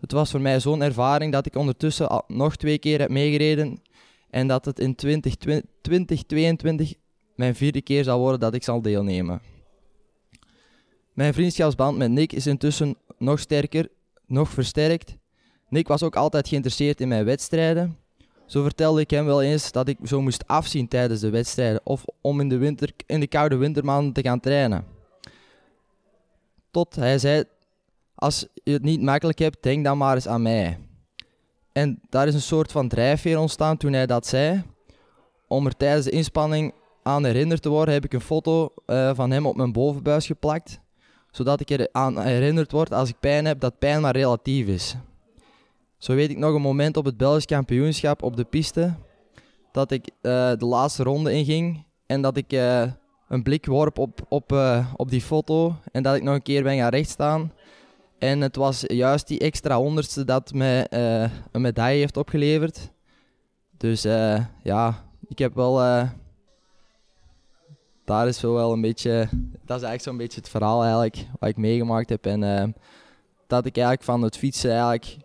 Het 0.00 0.12
was 0.12 0.30
voor 0.30 0.40
mij 0.40 0.60
zo'n 0.60 0.82
ervaring 0.82 1.32
dat 1.32 1.46
ik 1.46 1.54
ondertussen 1.54 2.08
al 2.08 2.24
nog 2.26 2.56
twee 2.56 2.78
keer 2.78 2.98
heb 2.98 3.10
meegereden 3.10 3.82
en 4.30 4.46
dat 4.46 4.64
het 4.64 4.78
in 4.78 4.94
20, 4.94 5.34
2022 5.80 6.94
mijn 7.34 7.54
vierde 7.54 7.82
keer 7.82 8.04
zal 8.04 8.18
worden 8.18 8.40
dat 8.40 8.54
ik 8.54 8.62
zal 8.62 8.82
deelnemen. 8.82 9.42
Mijn 11.12 11.34
vriendschapsband 11.34 11.98
met 11.98 12.10
Nick 12.10 12.32
is 12.32 12.46
intussen 12.46 12.96
nog 13.18 13.40
sterker, 13.40 13.88
nog 14.26 14.48
versterkt. 14.48 15.16
Nick 15.68 15.88
was 15.88 16.02
ook 16.02 16.16
altijd 16.16 16.48
geïnteresseerd 16.48 17.00
in 17.00 17.08
mijn 17.08 17.24
wedstrijden. 17.24 17.98
Zo 18.50 18.62
vertelde 18.62 19.00
ik 19.00 19.10
hem 19.10 19.24
wel 19.24 19.42
eens 19.42 19.72
dat 19.72 19.88
ik 19.88 19.98
zo 20.04 20.20
moest 20.20 20.46
afzien 20.46 20.88
tijdens 20.88 21.20
de 21.20 21.30
wedstrijden 21.30 21.80
of 21.84 22.04
om 22.20 22.40
in 22.40 22.48
de, 22.48 22.56
winter, 22.56 22.92
in 23.06 23.20
de 23.20 23.26
koude 23.26 23.56
wintermaanden 23.56 24.12
te 24.12 24.22
gaan 24.22 24.40
trainen. 24.40 24.84
Tot 26.70 26.96
hij 26.96 27.18
zei, 27.18 27.44
als 28.14 28.46
je 28.64 28.72
het 28.72 28.82
niet 28.82 29.02
makkelijk 29.02 29.38
hebt, 29.38 29.62
denk 29.62 29.84
dan 29.84 29.98
maar 29.98 30.14
eens 30.14 30.28
aan 30.28 30.42
mij. 30.42 30.78
En 31.72 32.00
daar 32.08 32.26
is 32.26 32.34
een 32.34 32.40
soort 32.40 32.72
van 32.72 32.88
drijfveer 32.88 33.38
ontstaan 33.38 33.76
toen 33.76 33.92
hij 33.92 34.06
dat 34.06 34.26
zei. 34.26 34.62
Om 35.48 35.66
er 35.66 35.76
tijdens 35.76 36.04
de 36.04 36.10
inspanning 36.10 36.72
aan 37.02 37.24
herinnerd 37.24 37.62
te 37.62 37.68
worden, 37.68 37.94
heb 37.94 38.04
ik 38.04 38.12
een 38.12 38.20
foto 38.20 38.74
eh, 38.86 39.10
van 39.14 39.30
hem 39.30 39.46
op 39.46 39.56
mijn 39.56 39.72
bovenbuis 39.72 40.26
geplakt. 40.26 40.80
Zodat 41.30 41.60
ik 41.60 41.70
er 41.70 41.88
aan 41.92 42.20
herinnerd 42.20 42.72
word 42.72 42.92
als 42.92 43.08
ik 43.08 43.20
pijn 43.20 43.44
heb, 43.44 43.60
dat 43.60 43.78
pijn 43.78 44.00
maar 44.00 44.16
relatief 44.16 44.66
is. 44.66 44.96
Zo 46.00 46.14
weet 46.14 46.30
ik 46.30 46.38
nog 46.38 46.54
een 46.54 46.62
moment 46.62 46.96
op 46.96 47.04
het 47.04 47.16
Belgisch 47.16 47.44
kampioenschap 47.44 48.22
op 48.22 48.36
de 48.36 48.44
piste. 48.44 48.94
Dat 49.72 49.90
ik 49.90 50.06
eh, 50.06 50.52
de 50.56 50.66
laatste 50.66 51.02
ronde 51.02 51.32
inging. 51.32 51.84
En 52.06 52.22
dat 52.22 52.36
ik 52.36 52.52
eh, 52.52 52.82
een 53.28 53.42
blik 53.42 53.66
worp 53.66 53.98
op, 53.98 54.20
op, 54.28 54.52
eh, 54.52 54.92
op 54.96 55.10
die 55.10 55.20
foto. 55.20 55.74
En 55.92 56.02
dat 56.02 56.16
ik 56.16 56.22
nog 56.22 56.34
een 56.34 56.42
keer 56.42 56.62
ben 56.62 56.76
gaan 56.76 56.90
rechtstaan. 56.90 57.52
En 58.18 58.40
het 58.40 58.56
was 58.56 58.84
juist 58.86 59.28
die 59.28 59.38
extra 59.38 59.76
honderdste 59.76 60.24
dat 60.24 60.50
eh, 60.50 61.22
een 61.52 61.60
medaille 61.60 61.98
heeft 61.98 62.16
opgeleverd. 62.16 62.90
Dus 63.76 64.02
ja, 64.62 65.04
ik 65.28 65.38
heb 65.38 65.54
wel. 65.54 65.74
daar 68.04 68.28
is 68.28 68.40
wel 68.40 68.72
een 68.72 68.80
beetje. 68.80 69.28
Dat 69.64 69.76
is 69.76 69.86
eigenlijk 69.86 70.02
zo'n 70.02 70.16
beetje 70.16 70.40
het 70.40 70.48
verhaal 70.48 70.82
eigenlijk, 70.82 71.26
wat 71.38 71.48
ik 71.48 71.56
meegemaakt 71.56 72.08
heb. 72.08 72.26
En 72.26 72.74
dat 73.46 73.66
ik 73.66 73.76
eigenlijk 73.76 74.04
van 74.04 74.22
het 74.22 74.36
fietsen 74.36 74.70
eigenlijk 74.70 75.16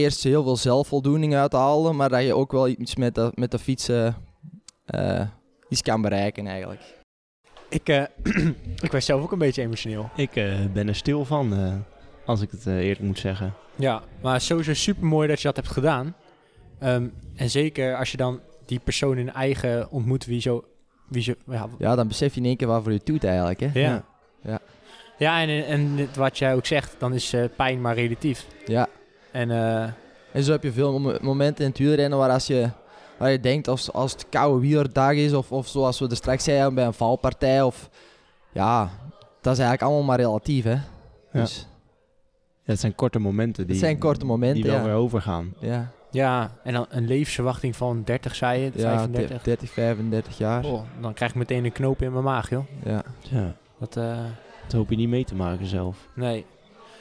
eerst 0.00 0.22
heel 0.22 0.42
veel 0.42 0.56
zelfvoldoening 0.56 1.34
uithaalde, 1.34 1.92
maar 1.92 2.08
dat 2.08 2.22
je 2.22 2.34
ook 2.34 2.52
wel 2.52 2.68
iets 2.68 2.96
met 2.96 3.14
de, 3.14 3.32
met 3.34 3.50
de 3.50 3.58
fietsen 3.58 4.16
eh, 4.84 5.26
iets 5.68 5.82
kan 5.82 6.02
bereiken 6.02 6.46
eigenlijk. 6.46 6.80
Ik, 7.68 7.88
eh, 7.88 8.02
ik 8.86 8.92
was 8.92 9.04
zelf 9.04 9.22
ook 9.22 9.32
een 9.32 9.38
beetje 9.38 9.62
emotioneel. 9.62 10.10
Ik 10.16 10.36
eh, 10.36 10.54
ben 10.72 10.88
er 10.88 10.94
stil 10.94 11.24
van, 11.24 11.54
eh, 11.54 11.74
als 12.24 12.40
ik 12.40 12.50
het 12.50 12.66
eerlijk 12.66 13.00
moet 13.00 13.18
zeggen. 13.18 13.54
Ja, 13.76 14.02
maar 14.22 14.40
sowieso 14.40 14.74
super 14.74 15.06
mooi 15.06 15.28
dat 15.28 15.40
je 15.40 15.46
dat 15.46 15.56
hebt 15.56 15.68
gedaan. 15.68 16.14
Ehm, 16.78 17.08
en 17.36 17.50
zeker 17.50 17.96
als 17.96 18.10
je 18.10 18.16
dan 18.16 18.40
die 18.66 18.78
persoon 18.84 19.18
in 19.18 19.32
eigen 19.32 19.90
ontmoet, 19.90 20.24
wie 20.26 20.40
zo. 20.40 20.64
Wie 21.08 21.22
zo 21.22 21.34
ja, 21.46 21.68
Ja, 21.78 21.94
dan 21.94 22.08
besef 22.08 22.34
je 22.34 22.40
in 22.40 22.46
één 22.46 22.56
keer 22.56 22.68
waarvoor 22.68 22.92
je 22.92 22.96
het 22.98 23.06
doet 23.06 23.24
eigenlijk. 23.24 23.60
Hè? 23.60 23.70
ja. 23.72 24.04
Ja. 24.42 24.58
Ja, 25.18 25.40
en, 25.40 25.66
en 25.66 26.08
wat 26.16 26.38
jij 26.38 26.54
ook 26.54 26.66
zegt, 26.66 26.94
dan 26.98 27.14
is 27.14 27.32
eh, 27.32 27.44
pijn 27.56 27.80
maar 27.80 27.94
relatief. 27.94 28.46
ja. 28.66 28.88
En 29.32 29.50
eh, 29.50 29.82
En 30.32 30.42
zo 30.42 30.52
heb 30.52 30.62
je 30.62 30.72
veel 30.72 30.98
mom- 30.98 31.16
momenten 31.20 31.64
in 31.64 31.70
het 31.70 31.78
wielrennen 31.78 32.18
waar, 32.18 32.30
als 32.30 32.46
je, 32.46 32.68
waar 33.18 33.30
je 33.30 33.40
denkt 33.40 33.68
als, 33.68 33.92
als 33.92 34.12
het 34.12 34.26
koude 34.28 34.60
wielerdag 34.60 35.12
is, 35.12 35.32
of, 35.32 35.52
of 35.52 35.68
zoals 35.68 35.98
we 35.98 36.08
er 36.08 36.16
straks 36.16 36.44
zeiden 36.44 36.74
bij 36.74 36.84
een 36.86 36.92
valpartij, 36.92 37.62
of 37.62 37.88
ja, 38.52 38.80
dat 39.40 39.52
is 39.52 39.58
eigenlijk 39.58 39.82
allemaal 39.82 40.02
maar 40.02 40.18
relatief. 40.20 40.64
Hè? 40.64 40.70
Ja. 40.70 40.80
Dus 41.32 41.66
Ja, 42.64 42.70
het 42.72 42.80
zijn 42.80 42.94
korte 42.94 43.18
momenten 43.18 43.64
die, 43.66 43.74
het 43.76 43.84
zijn 43.84 43.98
korte 43.98 44.24
momenten. 44.24 44.62
die 44.62 44.70
wel 44.70 44.80
ja. 44.80 44.86
weer 44.86 44.94
overgaan. 44.94 45.54
Ja. 45.58 45.90
Ja, 46.10 46.50
en 46.64 46.72
dan 46.72 46.86
een 46.88 47.06
levensverwachting 47.06 47.76
van 47.76 48.02
30, 48.04 48.34
zei 48.34 48.60
je, 48.60 48.70
Ja, 48.74 48.80
35. 48.96 49.42
30, 49.42 49.70
35 49.70 50.38
jaar. 50.38 50.64
Oh, 50.64 50.82
dan 51.00 51.14
krijg 51.14 51.30
ik 51.30 51.36
meteen 51.36 51.64
een 51.64 51.72
knoop 51.72 52.02
in 52.02 52.12
mijn 52.12 52.24
maag, 52.24 52.50
joh. 52.50 52.64
Ja. 52.84 53.02
Ja, 53.18 53.54
Dat, 53.78 53.96
eh, 53.96 54.18
dat 54.62 54.72
hoop 54.72 54.90
je 54.90 54.96
niet 54.96 55.08
mee 55.08 55.24
te 55.24 55.34
maken 55.34 55.66
zelf. 55.66 55.96
nee. 56.14 56.46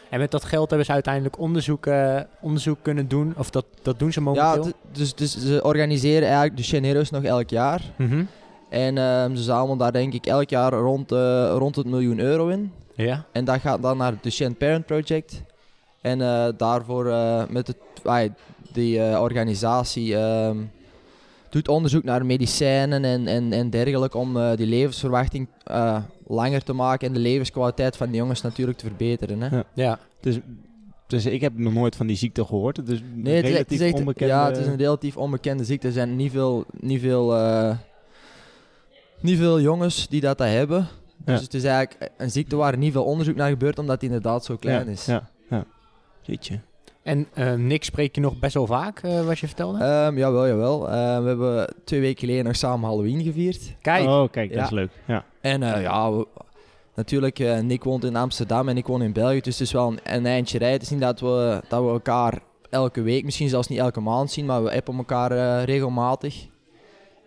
En 0.10 0.20
met 0.20 0.32
dat 0.32 0.44
geld 0.46 0.68
hebben 0.70 0.86
ze 0.88 0.92
uiteindelijk 0.94 1.40
onderzoek, 1.40 1.86
eh, 1.86 2.20
onderzoek 2.42 2.78
kunnen 2.82 3.08
doen. 3.08 3.34
Of 3.38 3.50
dat, 3.50 3.66
dat 3.82 4.00
doen 4.00 4.12
ze 4.12 4.20
Ja, 4.20 4.26
momenteel. 4.26 4.64
d- 4.64 4.74
dus, 4.98 5.16
dus 5.16 5.38
ze 5.38 5.60
organiseren 5.64 6.24
eigenlijk 6.28 6.58
de 6.58 6.64
Cheneros 6.64 7.10
nog 7.10 7.24
elk 7.24 7.50
jaar. 7.50 7.82
Mhm. 7.98 8.24
En 8.70 8.98
ehm, 8.98 9.36
ze 9.36 9.44
zamelen 9.44 9.78
daar 9.78 9.92
denk 9.92 10.14
ik 10.14 10.26
elk 10.26 10.50
jaar 10.50 10.72
rond, 10.74 11.12
eh, 11.12 11.52
rond 11.58 11.76
het 11.76 11.86
miljoen 11.86 12.20
euro 12.20 12.48
in. 12.48 12.72
Ja. 12.96 13.26
En 13.32 13.46
dat 13.46 13.60
gaat 13.60 13.82
dan 13.82 13.98
naar 13.98 14.12
het 14.12 14.24
Duchenne 14.24 14.56
Parent 14.56 14.86
Project. 14.86 15.42
En 16.02 16.22
eh, 16.22 16.48
daarvoor 16.58 17.06
met 17.50 17.68
het, 17.68 17.78
die 18.74 19.00
organisatie 19.20 20.16
ehm, 20.18 20.58
doet 21.50 21.68
onderzoek 21.68 22.04
naar 22.04 22.26
medicijnen 22.26 23.04
en, 23.04 23.28
en, 23.28 23.54
en 23.54 23.70
dergelijke 23.70 24.18
om 24.18 24.56
die 24.56 24.68
levensverwachting 24.68 25.48
langer 26.30 26.64
te 26.64 26.74
maken 26.74 27.08
en 27.08 27.14
de 27.14 27.20
levenskwaliteit 27.20 27.98
van 27.98 28.10
de 28.10 28.18
jongens 28.18 28.42
natuurlijk 28.42 28.78
te 28.78 28.86
verbeteren. 28.86 29.42
Hè? 29.42 29.56
Ja. 29.56 29.64
Ja. 29.74 30.00
Dus, 30.20 30.40
dus 31.08 31.26
ik 31.26 31.42
heb 31.42 31.58
nog 31.58 31.74
nooit 31.74 31.96
van 31.96 32.08
die 32.08 32.16
ziekte 32.16 32.46
gehoord. 32.46 32.78
Het 32.78 32.90
is 32.90 33.02
Nee, 33.14 33.36
het 33.36 33.46
is, 33.46 33.52
relatief 33.52 33.78
het 33.78 33.82
is 33.82 33.88
echt, 33.88 34.00
onbekende... 34.00 34.34
ja, 34.34 34.46
het 34.46 34.58
is 34.58 34.66
een 34.66 34.78
relatief 34.78 35.18
onbekende 35.18 35.64
ziekte. 35.64 35.88
Er 35.88 35.94
zijn 35.94 36.16
niet 36.16 36.32
veel, 36.32 36.66
niet 36.80 37.02
veel, 37.02 37.36
eh, 37.38 37.78
niet 39.22 39.38
veel 39.38 39.60
jongens 39.62 40.08
die 40.08 40.22
dat, 40.22 40.38
dat 40.38 40.48
hebben. 40.48 40.88
Dus 41.18 41.38
Ja. 41.38 41.44
het 41.44 41.54
is 41.54 41.64
eigenlijk 41.64 42.12
een 42.18 42.32
ziekte 42.32 42.56
waar 42.56 42.78
niet 42.78 42.92
veel 42.92 43.04
onderzoek 43.04 43.36
naar 43.36 43.50
gebeurt, 43.50 43.80
omdat 43.80 44.00
die 44.00 44.10
inderdaad 44.10 44.46
zo 44.46 44.56
klein 44.56 44.86
ja, 44.86 44.92
is. 44.92 45.06
Ja, 45.06 45.30
ja. 45.50 45.66
Jeetje. 46.22 46.60
En 47.04 47.28
eh, 47.34 47.54
Nick 47.54 47.84
spreek 47.84 48.16
je 48.16 48.22
nog 48.22 48.40
best 48.40 48.54
wel 48.54 48.66
vaak, 48.66 49.00
eh, 49.00 49.26
wat 49.26 49.40
je 49.40 49.48
vertelde? 49.48 49.84
Ehm, 49.84 50.18
jawel, 50.18 50.48
jawel. 50.48 50.90
Ehm, 50.90 51.22
we 51.22 51.28
hebben 51.28 51.74
twee 51.84 52.00
weken 52.00 52.20
geleden 52.20 52.46
nog 52.46 52.56
samen 52.56 52.90
Halloween 52.90 53.24
gevierd. 53.24 53.76
Kijk. 53.82 54.08
Oh, 54.08 54.30
kijk, 54.32 54.50
dat 54.50 54.58
Ja. 54.58 54.64
is 54.64 54.70
leuk. 54.70 54.90
Ja. 55.08 55.26
En 55.42 55.64
eh, 55.64 55.82
ja, 55.82 56.12
we- 56.12 56.28
natuurlijk, 56.96 57.40
eh, 57.40 57.60
Nick 57.60 57.84
woont 57.84 58.04
in 58.04 58.16
Amsterdam 58.16 58.70
en 58.70 58.78
ik 58.78 58.88
woon 58.88 59.02
in 59.02 59.14
België. 59.14 59.42
Dus 59.42 59.58
het 59.60 59.68
is 59.68 59.74
wel 59.74 59.88
een, 59.88 60.00
een 60.04 60.26
eindje 60.26 60.58
rijden. 60.58 60.78
Het 60.78 60.86
is 60.86 60.90
niet 60.94 61.02
dat 61.02 61.20
we, 61.20 61.62
dat 61.68 61.84
we 61.84 61.90
elkaar 61.90 62.40
elke 62.70 63.02
week, 63.02 63.24
misschien 63.24 63.50
zelfs 63.50 63.68
niet 63.68 63.80
elke 63.80 64.00
maand 64.00 64.32
zien, 64.32 64.46
maar 64.46 64.64
we 64.64 64.76
appen 64.76 64.98
elkaar 64.98 65.32
eh, 65.32 65.64
regelmatig. 65.64 66.48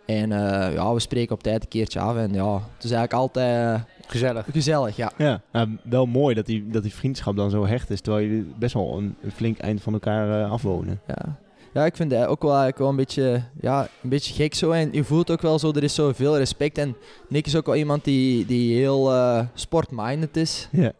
En 0.05 0.31
eh, 0.31 0.73
ja, 0.73 0.93
we 0.93 0.99
spreken 0.99 1.35
op 1.35 1.43
tijd 1.43 1.61
een 1.63 1.67
keertje 1.69 1.99
af. 1.99 2.15
En 2.15 2.33
ja, 2.33 2.53
het 2.53 2.83
is 2.83 2.91
eigenlijk 2.91 3.13
altijd 3.13 3.81
Gezellig. 4.07 4.45
gezellig, 4.51 4.95
ja. 4.95 5.11
Ja, 5.17 5.41
nou, 5.51 5.77
wel 5.83 6.05
mooi 6.05 6.35
dat 6.35 6.45
die, 6.45 6.67
dat 6.69 6.83
die 6.83 6.93
vriendschap 6.93 7.35
dan 7.35 7.49
zo 7.49 7.65
hecht 7.65 7.89
is, 7.89 8.01
terwijl 8.01 8.25
jullie 8.25 8.53
best 8.59 8.73
wel 8.73 8.97
een, 8.97 9.15
een 9.21 9.31
flink 9.31 9.57
eind 9.57 9.81
van 9.81 9.93
elkaar 9.93 10.41
eh, 10.43 10.51
afwonen. 10.51 11.01
Ja. 11.07 11.41
Ja, 11.73 11.85
ik 11.85 11.95
vind 11.95 12.11
het 12.11 12.25
ook 12.25 12.41
wel, 12.41 12.49
eigenlijk 12.51 12.79
wel 12.79 12.89
een 12.89 12.95
beetje, 12.95 13.43
ja, 13.61 13.87
een 14.03 14.09
beetje 14.09 14.33
gek 14.33 14.53
zo. 14.53 14.71
En 14.71 14.89
je 14.91 15.03
voelt 15.03 15.31
ook 15.31 15.41
wel 15.41 15.59
zo, 15.59 15.71
er 15.71 15.83
is 15.83 15.95
zoveel 15.95 16.37
respect. 16.37 16.77
En 16.77 16.95
Nick 17.29 17.45
is 17.45 17.55
ook 17.55 17.65
wel 17.65 17.75
iemand 17.75 18.03
die, 18.03 18.45
die 18.45 18.75
heel 18.77 19.11
eh 19.13 19.45
sportminded 19.53 20.37
is. 20.37 20.67
Ja. 20.71 20.91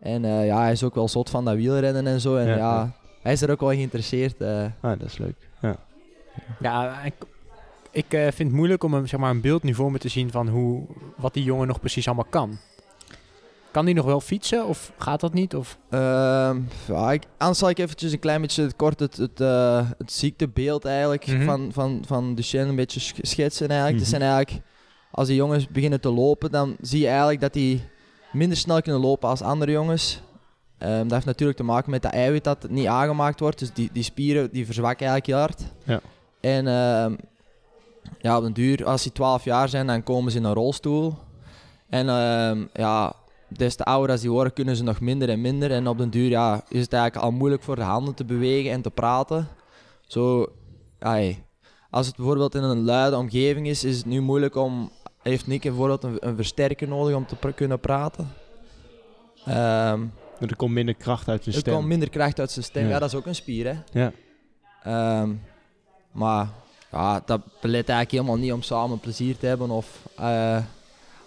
En 0.00 0.24
eh, 0.24 0.46
ja, 0.46 0.60
hij 0.60 0.72
is 0.72 0.82
ook 0.82 0.94
wel 0.94 1.08
zot 1.08 1.30
van 1.30 1.44
dat 1.44 1.54
wielrennen 1.54 2.06
en 2.06 2.20
zo. 2.20 2.36
En 2.36 2.46
Ja, 2.46 2.56
ja, 2.56 2.56
ja. 2.56 2.92
hij 3.22 3.32
is 3.32 3.42
er 3.42 3.50
ook 3.50 3.60
wel 3.60 3.68
geïnteresseerd. 3.68 4.36
eh. 4.40 4.64
Ah, 4.80 4.98
dat 4.98 5.08
is 5.08 5.18
leuk. 5.18 5.36
Ja. 5.62 5.76
Ja, 6.60 7.00
ik, 7.94 8.12
eh, 8.12 8.20
vind 8.22 8.38
het 8.38 8.52
moeilijk 8.52 8.82
om 8.84 8.94
een, 8.94 9.08
zeg 9.08 9.20
maar, 9.20 9.30
een 9.30 9.40
beeld 9.40 9.62
nu 9.62 9.74
voor 9.74 9.92
me 9.92 9.98
te 9.98 10.08
zien 10.08 10.30
van 10.30 10.48
hoe, 10.48 10.86
wat 11.16 11.34
die 11.34 11.44
jongen 11.44 11.66
nog 11.66 11.80
precies 11.80 12.06
allemaal 12.06 12.26
kan. 12.30 12.58
Kan 13.70 13.84
die 13.84 13.94
nog 13.94 14.04
wel 14.04 14.20
fietsen 14.20 14.66
of 14.66 14.92
gaat 14.98 15.20
dat 15.20 15.32
niet? 15.32 15.54
Of? 15.54 15.78
Ehm, 15.90 16.60
ja, 16.86 17.12
ik, 17.12 17.22
anders 17.38 17.58
zal 17.58 17.68
ik 17.70 17.78
eventjes 17.78 18.12
een 18.12 18.18
klein 18.18 18.40
beetje 18.40 18.72
kort 18.76 19.00
het, 19.00 19.16
het, 19.16 19.40
eh, 19.40 19.88
het 19.98 20.12
ziektebeeld 20.12 20.84
eigenlijk 20.84 21.26
Mhm. 21.26 21.44
van, 21.44 21.68
van, 21.72 22.02
van 22.06 22.34
Duchenne 22.34 22.68
een 22.68 22.76
beetje 22.76 23.00
sch- 23.00 23.12
schetsen 23.20 23.68
eigenlijk. 23.68 24.00
Mhm. 24.00 24.08
zijn 24.08 24.22
eigenlijk, 24.22 24.60
als 25.10 25.26
die 25.26 25.36
jongens 25.36 25.68
beginnen 25.68 26.00
te 26.00 26.10
lopen, 26.12 26.50
dan 26.50 26.76
zie 26.80 27.00
je 27.00 27.08
eigenlijk 27.08 27.40
dat 27.40 27.52
die 27.52 27.82
minder 28.32 28.58
snel 28.58 28.82
kunnen 28.82 29.00
lopen 29.00 29.28
als 29.28 29.42
andere 29.42 29.72
jongens. 29.72 30.22
Ehm, 30.78 31.02
dat 31.02 31.12
heeft 31.12 31.26
natuurlijk 31.26 31.58
te 31.58 31.64
maken 31.64 31.90
met 31.90 32.02
dat 32.02 32.12
eiwit 32.12 32.44
dat 32.44 32.70
niet 32.70 32.86
aangemaakt 32.86 33.40
wordt. 33.40 33.58
Dus 33.58 33.72
die, 33.72 33.90
die 33.92 34.02
spieren 34.02 34.48
die 34.52 34.64
verzwakken 34.64 35.06
eigenlijk 35.06 35.26
heel 35.38 35.46
hard. 35.46 35.72
Ja. 35.84 36.00
En 36.40 36.66
ehm, 36.68 37.14
ja, 38.24 38.36
op 38.36 38.42
den 38.42 38.52
duur, 38.52 38.84
als 38.86 39.02
die 39.02 39.12
12 39.12 39.44
jaar 39.44 39.68
zijn, 39.68 39.86
dan 39.86 40.02
komen 40.02 40.32
ze 40.32 40.38
in 40.38 40.44
een 40.44 40.52
rolstoel. 40.54 41.14
En 41.88 42.08
ehm, 42.08 42.64
ja, 42.72 43.14
des 43.48 43.74
te 43.76 43.84
ouder 43.84 44.10
als 44.10 44.20
die 44.20 44.30
worden, 44.30 44.52
kunnen 44.52 44.76
ze 44.76 44.82
nog 44.82 45.00
minder 45.00 45.28
en 45.28 45.40
minder. 45.40 45.70
En 45.70 45.88
op 45.88 45.98
den 45.98 46.10
duur 46.10 46.28
ja, 46.28 46.64
is 46.68 46.80
het 46.80 46.92
eigenlijk 46.92 47.24
al 47.24 47.32
moeilijk 47.32 47.62
voor 47.62 47.76
de 47.76 47.82
handen 47.82 48.14
te 48.14 48.24
bewegen 48.24 48.70
en 48.70 48.82
te 48.82 48.90
praten. 48.90 49.48
Zo, 50.06 50.46
ai, 50.98 51.42
als 51.90 52.06
het 52.06 52.16
bijvoorbeeld 52.16 52.54
in 52.54 52.62
een 52.62 52.84
luide 52.84 53.16
omgeving 53.16 53.66
is, 53.66 53.84
is 53.84 53.96
het 53.96 54.06
nu 54.06 54.20
moeilijk 54.20 54.56
om... 54.56 54.90
Heeft 55.22 55.46
Nick 55.46 55.62
bijvoorbeeld 55.62 56.02
een, 56.04 56.16
een 56.20 56.36
versterker 56.36 56.88
nodig 56.88 57.16
om 57.16 57.26
te 57.26 57.52
kunnen 57.54 57.80
praten? 57.80 58.32
Ehm, 59.44 60.02
Er 60.40 60.56
komt 60.56 60.72
minder 60.72 60.94
kracht 60.94 61.28
uit 61.28 61.42
zijn 61.42 61.54
er 61.54 61.60
stem. 61.60 61.74
komt 61.74 61.86
minder 61.86 62.10
kracht 62.10 62.40
uit 62.40 62.50
zijn 62.50 62.64
stem. 62.64 62.82
Ja. 62.82 62.88
Ja. 62.88 62.98
dat 62.98 63.08
is 63.08 63.14
ook 63.14 63.26
een 63.26 63.34
spier, 63.34 63.66
hè. 63.66 64.00
Ja. 64.00 64.12
Ehm, 64.82 65.32
maar 66.12 66.48
ja, 66.94 67.22
dat 67.24 67.40
belet 67.60 67.88
eigenlijk 67.88 68.10
helemaal 68.10 68.36
niet 68.36 68.52
om 68.52 68.62
samen 68.62 69.00
plezier 69.00 69.36
te 69.38 69.46
hebben. 69.46 69.70
Of, 69.70 69.86
eh, 70.16 70.58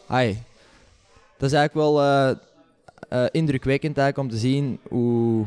ai. 0.08 0.43
Dat 1.38 1.49
is 1.51 1.58
eigenlijk 1.58 1.73
wel 1.73 2.01
eh, 2.01 2.30
eh, 3.10 3.30
indrukwekkend 3.32 3.97
eigenlijk 3.97 4.30
om 4.30 4.36
te 4.36 4.41
zien 4.47 4.80
hoe, 4.89 5.45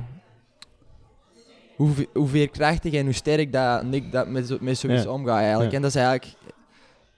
hoe, 1.77 2.09
hoe 2.13 2.29
veerkrachtig 2.29 2.93
en 2.93 3.05
hoe 3.05 3.13
sterk 3.13 3.53
dat 3.53 3.83
Nick 3.83 4.13
dat 4.13 4.29
met, 4.29 4.61
met 4.61 4.79
zoiets 4.79 5.03
Ja. 5.03 5.11
omgaat 5.11 5.39
eigenlijk. 5.39 5.71
Ja. 5.71 5.77
En 5.77 5.83
dat 5.83 5.91
is 5.95 5.97
eigenlijk, 5.97 6.37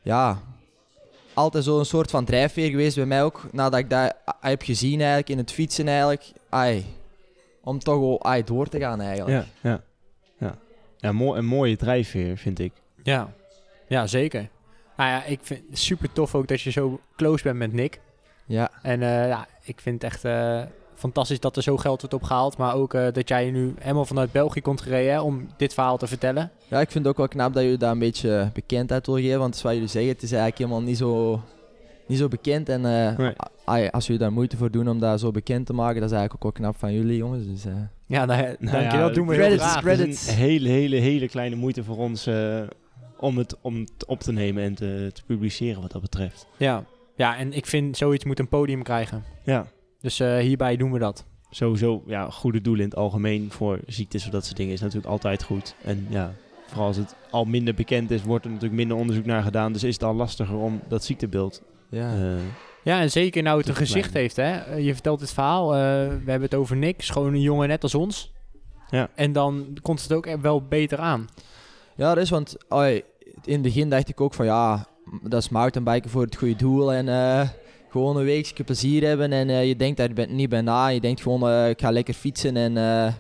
ja, 0.03 0.39
altijd 1.35 1.65
zo'n 1.65 1.85
soort 1.85 2.11
van 2.11 2.25
drijfveer 2.25 2.71
geweest 2.71 2.97
bij 2.97 3.07
mij 3.07 3.23
ook. 3.25 3.49
Nadat 3.53 3.79
ik 3.79 3.91
dat 3.91 4.15
heb 4.41 4.63
gezien 4.63 4.99
eigenlijk 4.99 5.29
in 5.29 5.39
het 5.39 5.53
fietsen 5.53 5.89
eigenlijk. 5.89 6.33
Ai, 6.49 6.85
om 7.63 7.79
toch 7.79 7.99
wel 7.99 8.25
ai, 8.25 8.45
door 8.45 8.69
te 8.69 8.79
gaan 8.79 9.01
eigenlijk. 9.01 9.47
Ja, 9.61 9.71
ja. 9.71 9.83
ja. 10.39 10.57
ja 10.99 11.13
mooi, 11.13 11.39
een 11.39 11.47
mooie 11.47 11.77
drijfveer, 11.77 12.37
vind 12.37 12.59
ik. 12.59 12.73
Ja, 13.03 13.33
ja 13.89 14.07
zeker. 14.07 14.49
Nou 14.97 15.11
ja, 15.11 15.25
ik 15.25 15.39
vind 15.43 15.61
het 15.71 15.79
super 15.79 16.13
tof 16.13 16.35
ook 16.35 16.49
dat 16.49 16.61
je 16.61 16.71
zo 16.71 17.01
close 17.17 17.43
bent 17.43 17.59
met 17.59 17.73
Nick. 17.73 18.01
Ja. 18.47 18.71
En 18.83 19.03
eh, 19.03 19.29
ja, 19.29 19.47
ik 19.65 19.81
vind 19.81 20.03
het 20.03 20.13
echt 20.13 20.25
eh, 20.25 20.61
fantastisch 20.95 21.41
dat 21.41 21.57
er 21.57 21.63
zo 21.63 21.77
geld 21.77 22.01
wordt 22.01 22.15
opgehaald. 22.15 22.57
Maar 22.57 22.75
ook 22.75 22.95
eh, 22.95 23.07
dat 23.13 23.29
jij 23.29 23.51
nu 23.51 23.75
helemaal 23.79 24.05
vanuit 24.05 24.33
België 24.33 24.61
komt 24.61 24.81
gereden 24.81 25.13
hè, 25.13 25.21
om 25.21 25.47
dit 25.57 25.75
verhaal 25.75 25.97
te 25.97 26.07
vertellen. 26.07 26.51
Ja, 26.69 26.81
ik 26.81 26.91
vind 26.91 27.05
het 27.05 27.13
ook 27.13 27.17
wel 27.19 27.29
knap 27.29 27.55
dat 27.55 27.63
jullie 27.63 27.79
daar 27.79 27.91
een 27.93 27.99
beetje 27.99 28.51
bekendheid 28.53 29.07
wil 29.07 29.15
geven. 29.17 29.39
Want 29.39 29.61
wat 29.63 29.73
jullie 29.73 29.89
zeggen, 29.89 30.13
het 30.13 30.23
is 30.23 30.33
eigenlijk 30.33 30.61
helemaal 30.61 30.83
niet 30.89 30.97
zo, 30.99 31.41
niet 32.07 32.19
zo 32.19 32.29
bekend. 32.29 32.69
En 32.69 32.85
eh, 32.87 33.17
Nee. 33.67 33.91
als 33.91 34.07
jullie 34.07 34.21
daar 34.21 34.33
moeite 34.33 34.57
voor 34.57 34.71
doen 34.71 34.89
om 34.89 34.99
dat 34.99 35.21
zo 35.21 35.31
bekend 35.31 35.67
te 35.67 35.73
maken, 35.73 36.01
dat 36.01 36.11
is 36.11 36.17
eigenlijk 36.17 36.45
ook 36.47 36.53
wel 36.59 36.67
knap 36.67 36.79
van 36.81 36.93
jullie 36.93 37.17
jongens. 37.17 37.47
Dus, 37.47 37.65
eh, 37.65 37.73
Ja, 38.07 38.25
nou, 38.25 38.43
Nou 38.43 38.57
dankjewel. 38.81 39.09
ja, 39.09 39.15
doen 39.15 39.27
we 39.27 39.35
heel 39.35 39.59
graag. 39.59 39.81
credits. 39.81 40.21
Het 40.21 40.29
is 40.29 40.35
een 40.35 40.41
hele, 40.43 40.69
hele, 40.69 40.97
hele 40.97 41.29
kleine 41.29 41.57
moeite 41.57 41.85
voor 41.85 41.97
ons 41.97 42.27
eh, 42.27 42.61
om, 43.23 43.39
het, 43.39 43.57
om 43.61 43.81
het 43.81 44.07
op 44.07 44.21
te 44.21 44.33
nemen 44.33 44.63
en 44.63 44.75
te, 44.75 45.11
te 45.13 45.23
publiceren 45.27 45.83
wat 45.83 45.93
dat 45.93 46.03
betreft. 46.03 46.47
Ja. 46.57 46.85
ja, 47.17 47.37
en 47.37 47.53
ik 47.53 47.67
vind 47.67 47.97
zoiets 47.97 48.25
moet 48.25 48.39
een 48.39 48.49
podium 48.49 48.83
krijgen. 48.83 49.25
Ja, 49.45 49.67
Dus 50.01 50.21
eh, 50.21 50.37
hierbij 50.39 50.77
doen 50.77 50.93
we 50.93 50.99
dat. 50.99 51.25
sowieso 51.51 52.03
ja, 52.07 52.31
goede 52.31 52.61
doelen 52.61 52.83
in 52.85 52.89
het 52.91 52.99
algemeen 52.99 53.51
voor 53.51 53.79
ziektes 53.87 54.25
of 54.25 54.31
dat 54.31 54.45
soort 54.45 54.57
dingen 54.57 54.73
is 54.73 54.81
natuurlijk 54.81 55.09
altijd 55.13 55.43
goed. 55.43 55.75
En 55.85 56.07
ja, 56.11 56.35
vooral 56.67 56.87
als 56.87 56.97
het 56.97 57.15
al 57.31 57.45
minder 57.45 57.75
bekend 57.75 58.11
is, 58.11 58.23
wordt 58.23 58.45
er 58.45 58.51
natuurlijk 58.51 58.79
minder 58.79 58.97
onderzoek 58.97 59.25
naar 59.25 59.43
gedaan. 59.43 59.73
Dus 59.73 59.83
is 59.85 59.95
het 59.95 60.03
al 60.05 60.15
lastiger 60.15 60.57
om 60.57 60.81
dat 60.89 61.05
ziektebeeld 61.05 61.63
ja. 61.91 62.15
eh, 62.15 62.41
Ja, 62.83 63.01
en 63.01 63.11
zeker 63.11 63.43
nou 63.43 63.59
het 63.59 63.69
een 63.69 63.75
Te 63.75 63.79
gezicht 63.81 64.15
heeft. 64.15 64.37
Hè? 64.37 64.51
Eh, 64.59 64.85
Je 64.85 64.93
vertelt 64.93 65.21
dit 65.21 65.33
verhaal. 65.33 65.73
eh, 65.75 65.79
we 66.09 66.31
hebben 66.31 66.43
het 66.43 66.55
over 66.55 66.77
Nick. 66.77 66.99
Is 66.99 67.11
gewoon 67.11 67.35
een 67.35 67.41
jongen 67.41 67.69
net 67.69 67.83
als 67.83 67.95
ons. 67.95 68.33
Ja. 68.91 69.09
En 69.15 69.33
dan 69.33 69.79
komt 69.83 70.03
het 70.03 70.13
ook 70.13 70.37
wel 70.41 70.63
beter 70.67 70.99
aan. 70.99 71.29
ja, 71.97 72.15
dat 72.15 72.23
is, 72.25 72.31
want 72.31 72.57
ai, 72.69 73.03
in 73.45 73.53
het 73.53 73.63
begin 73.63 73.91
dacht 73.91 74.09
ik 74.09 74.21
ook 74.21 74.35
van 74.35 74.45
ja, 74.45 74.87
dat 75.23 75.43
is 75.43 75.49
mountainbiken 75.49 76.11
voor 76.11 76.23
het 76.23 76.37
goede 76.37 76.57
doel. 76.57 76.93
En 76.93 77.09
eh, 77.09 77.49
gewoon 77.89 78.17
een 78.17 78.25
weekje 78.25 78.65
plezier 78.65 79.07
hebben. 79.07 79.33
En 79.33 79.51
eh, 79.51 79.69
je 79.69 79.77
denkt 79.77 79.97
daar 79.97 80.29
niet 80.29 80.49
bij 80.49 80.61
na. 80.61 80.87
Je 80.87 81.01
denkt 81.01 81.21
gewoon, 81.21 81.49
eh, 81.49 81.69
ik 81.69 81.81
ga 81.81 81.91
lekker 81.91 82.15
fietsen. 82.15 82.57
En 82.57 83.15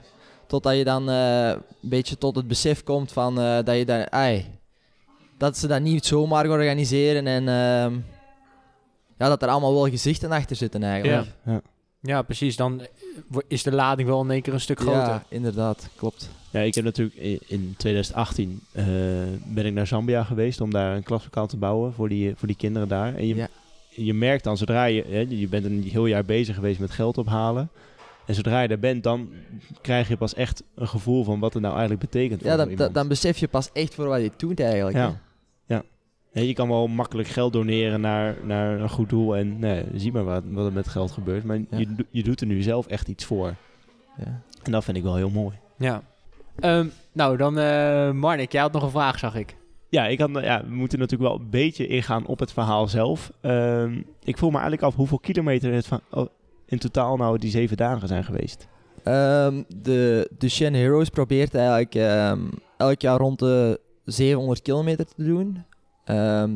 totdat 0.47 0.77
je 0.77 0.85
dan 0.85 1.09
een 1.09 1.63
beetje 1.81 2.19
tot 2.19 2.37
het 2.37 2.49
besef 2.49 2.83
komt 2.83 3.13
van 3.13 3.35
dat 3.65 3.77
je 3.77 3.85
daar, 3.85 4.45
dat 5.39 5.59
ze 5.59 5.67
dat 5.67 5.81
niet 5.81 6.05
zomaar 6.05 6.49
organiseren. 6.51 7.27
En 7.27 7.49
ehm, 7.49 7.99
ja, 9.19 9.29
dat 9.29 9.43
er 9.43 9.49
allemaal 9.49 9.75
wel 9.75 9.89
gezichten 9.89 10.31
achter 10.31 10.57
zitten 10.57 10.83
eigenlijk. 10.83 11.27
Ja, 11.45 11.61
precies. 12.03 12.57
Dan 12.57 12.81
eh, 12.81 12.87
is 13.49 13.62
de 13.62 13.73
lading 13.73 14.09
wel 14.09 14.23
in 14.23 14.31
één 14.31 14.43
keer 14.43 14.53
een 14.53 14.61
stuk 14.61 14.81
groter. 14.81 15.01
Ja, 15.01 15.23
inderdaad, 15.29 15.88
klopt. 15.97 16.31
Ja, 16.51 16.61
ik 16.61 16.75
heb 16.75 16.85
natuurlijk 16.85 17.17
in 17.47 17.75
2018 17.77 18.61
eh, 18.73 18.85
ben 19.45 19.67
ik 19.67 19.73
naar 19.73 19.87
Zambia 19.87 20.25
geweest 20.25 20.61
om 20.61 20.71
daar 20.71 20.97
een 20.97 21.03
klaslokaal 21.03 21.47
te 21.47 21.57
bouwen 21.57 21.93
voor 21.93 22.09
die, 22.09 22.33
voor 22.37 22.47
die 22.47 22.57
kinderen 22.57 22.88
daar. 22.88 23.15
En 23.15 23.27
je, 23.27 23.35
Ja. 23.35 23.49
je 23.88 24.15
merkt 24.15 24.45
dan 24.45 24.57
zodra 24.57 24.85
je, 24.85 25.05
hè, 25.09 25.27
je 25.29 25.49
bent 25.49 25.65
een 25.65 25.83
heel 25.83 26.07
jaar 26.07 26.25
bezig 26.25 26.55
geweest 26.55 26.81
met 26.81 26.91
geld 26.91 27.19
ophalen. 27.19 27.69
En 28.27 28.35
zodra 28.35 28.61
je 28.62 28.69
daar 28.69 28.79
bent, 28.79 29.03
dan 29.03 29.29
krijg 29.81 30.09
je 30.09 30.17
pas 30.17 30.35
echt 30.35 30.62
een 30.75 30.88
gevoel 30.88 31.25
van 31.25 31.41
wat 31.41 31.53
het 31.53 31.62
nou 31.62 31.77
eigenlijk 31.77 32.11
betekent 32.11 32.41
voor 32.41 32.51
Ja, 32.51 32.57
dan, 32.57 32.75
dan, 32.75 32.93
dan 32.93 33.09
besef 33.09 33.38
je 33.38 33.49
pas 33.49 33.71
echt 33.73 33.95
voor 33.95 34.07
wat 34.07 34.21
je 34.21 34.31
doet 34.37 34.61
eigenlijk. 34.61 34.97
ja. 34.97 35.03
ja. 35.03 35.21
Je 36.33 36.53
kan 36.55 36.68
wel 36.68 36.87
makkelijk 36.87 37.29
geld 37.29 37.53
doneren 37.53 38.01
naar, 38.01 38.37
naar 38.45 38.81
een 38.81 38.88
goed 38.90 39.09
doel 39.09 39.37
en 39.37 39.59
nee, 39.59 39.85
zie 39.95 40.12
maar 40.12 40.25
wat, 40.25 40.42
wat 40.47 40.66
er 40.66 40.73
met 40.73 40.88
geld 40.88 41.11
gebeurt. 41.11 41.45
Maar 41.45 41.59
Ja. 41.59 41.79
je, 41.79 42.07
je 42.11 42.23
doet 42.23 42.40
er 42.40 42.47
nu 42.47 42.62
zelf 42.62 42.87
echt 42.87 43.09
iets 43.09 43.25
voor. 43.25 43.55
Ja. 44.16 44.40
En 44.62 44.73
dat 44.73 44.85
vind 44.85 44.97
ik 44.97 45.03
wel 45.03 45.16
heel 45.16 45.31
mooi. 45.31 45.57
Ja. 45.79 46.03
Ehm, 46.59 46.87
nou, 47.12 47.37
dan 47.37 47.59
eh 47.59 48.11
Marnik, 48.11 48.53
jij 48.53 48.61
had 48.61 48.73
nog 48.73 48.83
een 48.83 48.90
vraag, 48.90 49.18
zag 49.18 49.35
ik. 49.35 49.57
Ja, 49.88 50.07
ik 50.07 50.18
had, 50.21 50.31
ja, 50.33 50.62
we 50.64 50.75
moeten 50.75 50.99
natuurlijk 50.99 51.31
wel 51.31 51.40
een 51.40 51.51
beetje 51.51 51.87
ingaan 51.87 52.27
op 52.27 52.38
het 52.38 52.53
verhaal 52.53 52.88
zelf. 52.88 53.33
Ehm, 53.40 54.01
ik 54.25 54.38
voel 54.38 54.49
me 54.51 54.55
eigenlijk 54.59 54.85
af 54.87 54.95
hoeveel 54.95 55.18
kilometer 55.18 55.73
het 55.73 55.87
van, 55.87 56.01
oh, 56.11 56.27
in 56.66 56.79
totaal 56.79 57.16
nou 57.16 57.38
die 57.38 57.51
zeven 57.51 57.77
dagen 57.77 58.09
zijn 58.09 58.25
geweest. 58.25 58.68
Ehm, 59.03 59.62
de 59.83 60.31
Duchenne 60.38 60.79
Heroes 60.79 61.09
probeert 61.09 61.55
eigenlijk 61.55 61.95
ehm, 61.95 62.40
elk 62.77 63.01
jaar 63.01 63.18
rond 63.18 63.38
de 63.38 63.81
700 64.05 64.62
kilometer 64.62 65.07
te 65.07 65.25
doen. 65.25 65.64
Ehm, 66.05 66.51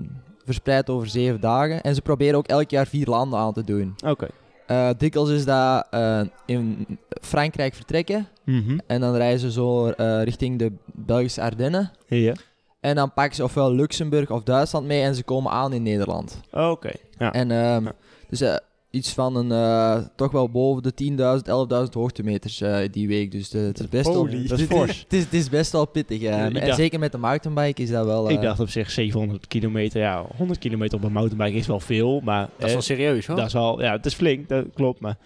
verspreid 0.45 0.91
over 0.91 1.07
zeven 1.09 1.41
dagen. 1.41 1.81
En 1.81 1.95
ze 1.95 2.03
proberen 2.03 2.35
ook 2.39 2.47
elk 2.47 2.71
jaar 2.71 2.87
vier 2.87 3.07
landen 3.07 3.39
aan 3.39 3.53
te 3.53 3.65
doen. 3.65 3.95
Oké. 4.05 4.27
Eh 4.67 4.89
dikwijls 4.99 5.29
is 5.31 5.45
dat 5.45 5.87
eh, 5.91 6.21
in 6.47 6.87
Frankrijk 7.21 7.75
vertrekken. 7.75 8.29
Mhm. 8.45 8.79
En 8.87 9.01
dan 9.01 9.15
reizen 9.17 9.49
ze 9.53 9.53
zo 9.61 9.89
eh, 9.89 10.23
richting 10.23 10.59
de 10.59 10.73
Belgische 10.93 11.41
Ardennen. 11.43 11.91
Ja. 12.07 12.33
En 12.81 12.95
dan 12.95 13.13
pakken 13.13 13.35
ze 13.37 13.45
ofwel 13.45 13.73
Luxemburg 13.73 14.31
of 14.31 14.43
Duitsland 14.43 14.87
mee 14.87 15.03
en 15.03 15.15
ze 15.15 15.23
komen 15.25 15.53
aan 15.53 15.73
in 15.73 15.83
Nederland. 15.83 16.41
Oké. 16.53 16.91
Ja. 17.19 17.33
En 17.33 17.51
ehm, 17.51 17.85
Ja. 17.85 17.93
dus 18.29 18.41
eh, 18.41 18.57
iets 18.97 19.13
van 19.13 19.37
een, 19.37 19.53
eh, 19.53 20.05
toch 20.17 20.33
wel 20.33 20.49
boven 20.51 20.83
de 20.83 20.95
10.000, 20.95 21.49
11.000 21.49 21.95
hoogtemeters 21.95 22.61
eh, 22.61 22.79
die 22.91 23.09
week. 23.09 23.31
Dus 23.31 23.49
de, 23.49 23.59
het 23.59 23.81
is 23.81 23.89
best 23.89 24.05
wel... 24.07 24.15
Holy, 24.17 24.31
dat 24.33 24.41
is 24.43 24.51
het 24.51 24.61
is- 24.61 24.67
fors. 24.67 24.99
Het 25.03 25.13
is, 25.13 25.25
het 25.25 25.33
is 25.35 25.49
best 25.49 25.73
wel 25.73 25.87
pittig. 25.87 26.21
Ja, 26.21 26.45
en 26.45 26.53
dacht- 26.53 26.75
zeker 26.77 26.99
met 26.99 27.13
de 27.13 27.19
mountainbike 27.19 27.83
is 27.83 27.91
dat 27.91 28.05
wel... 28.05 28.31
Ik 28.31 28.37
eh, 28.37 28.43
dacht 28.43 28.61
op 28.61 28.69
zich 28.69 28.91
700 28.91 29.47
kilometer. 29.47 30.01
Ja, 30.01 30.25
100 30.37 30.59
kilometer 30.59 30.99
op 30.99 31.05
een 31.05 31.13
mountainbike 31.13 31.59
is 31.59 31.67
wel 31.67 31.81
veel. 31.81 32.21
Maar 32.21 32.49
Dat 32.57 32.67
is 32.67 32.73
wel 32.73 32.83
serieus, 32.83 33.27
hoor. 33.27 33.37
dat 33.37 33.47
is 33.47 33.53
wel, 33.53 33.83
ja, 33.83 33.93
het 33.93 34.07
is 34.07 34.15
flink, 34.15 34.49
dat 34.49 34.65
klopt. 34.75 35.01
Maar 35.01 35.17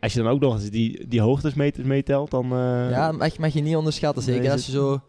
als 0.00 0.12
je 0.12 0.22
dan 0.22 0.32
ook 0.32 0.40
nog 0.40 0.54
eens 0.54 0.70
die, 0.70 1.08
die 1.08 1.20
hoogtes 1.20 1.54
meet- 1.54 1.84
meetelt, 1.84 2.30
dan... 2.30 2.44
eh, 2.44 2.90
Ja, 2.90 3.12
mag, 3.12 3.38
mag 3.38 3.52
je 3.52 3.60
niet 3.62 3.76
onderschatten. 3.76 4.22
Zeker 4.22 4.50
als 4.50 4.66
je 4.66 4.72
zo 4.72 5.00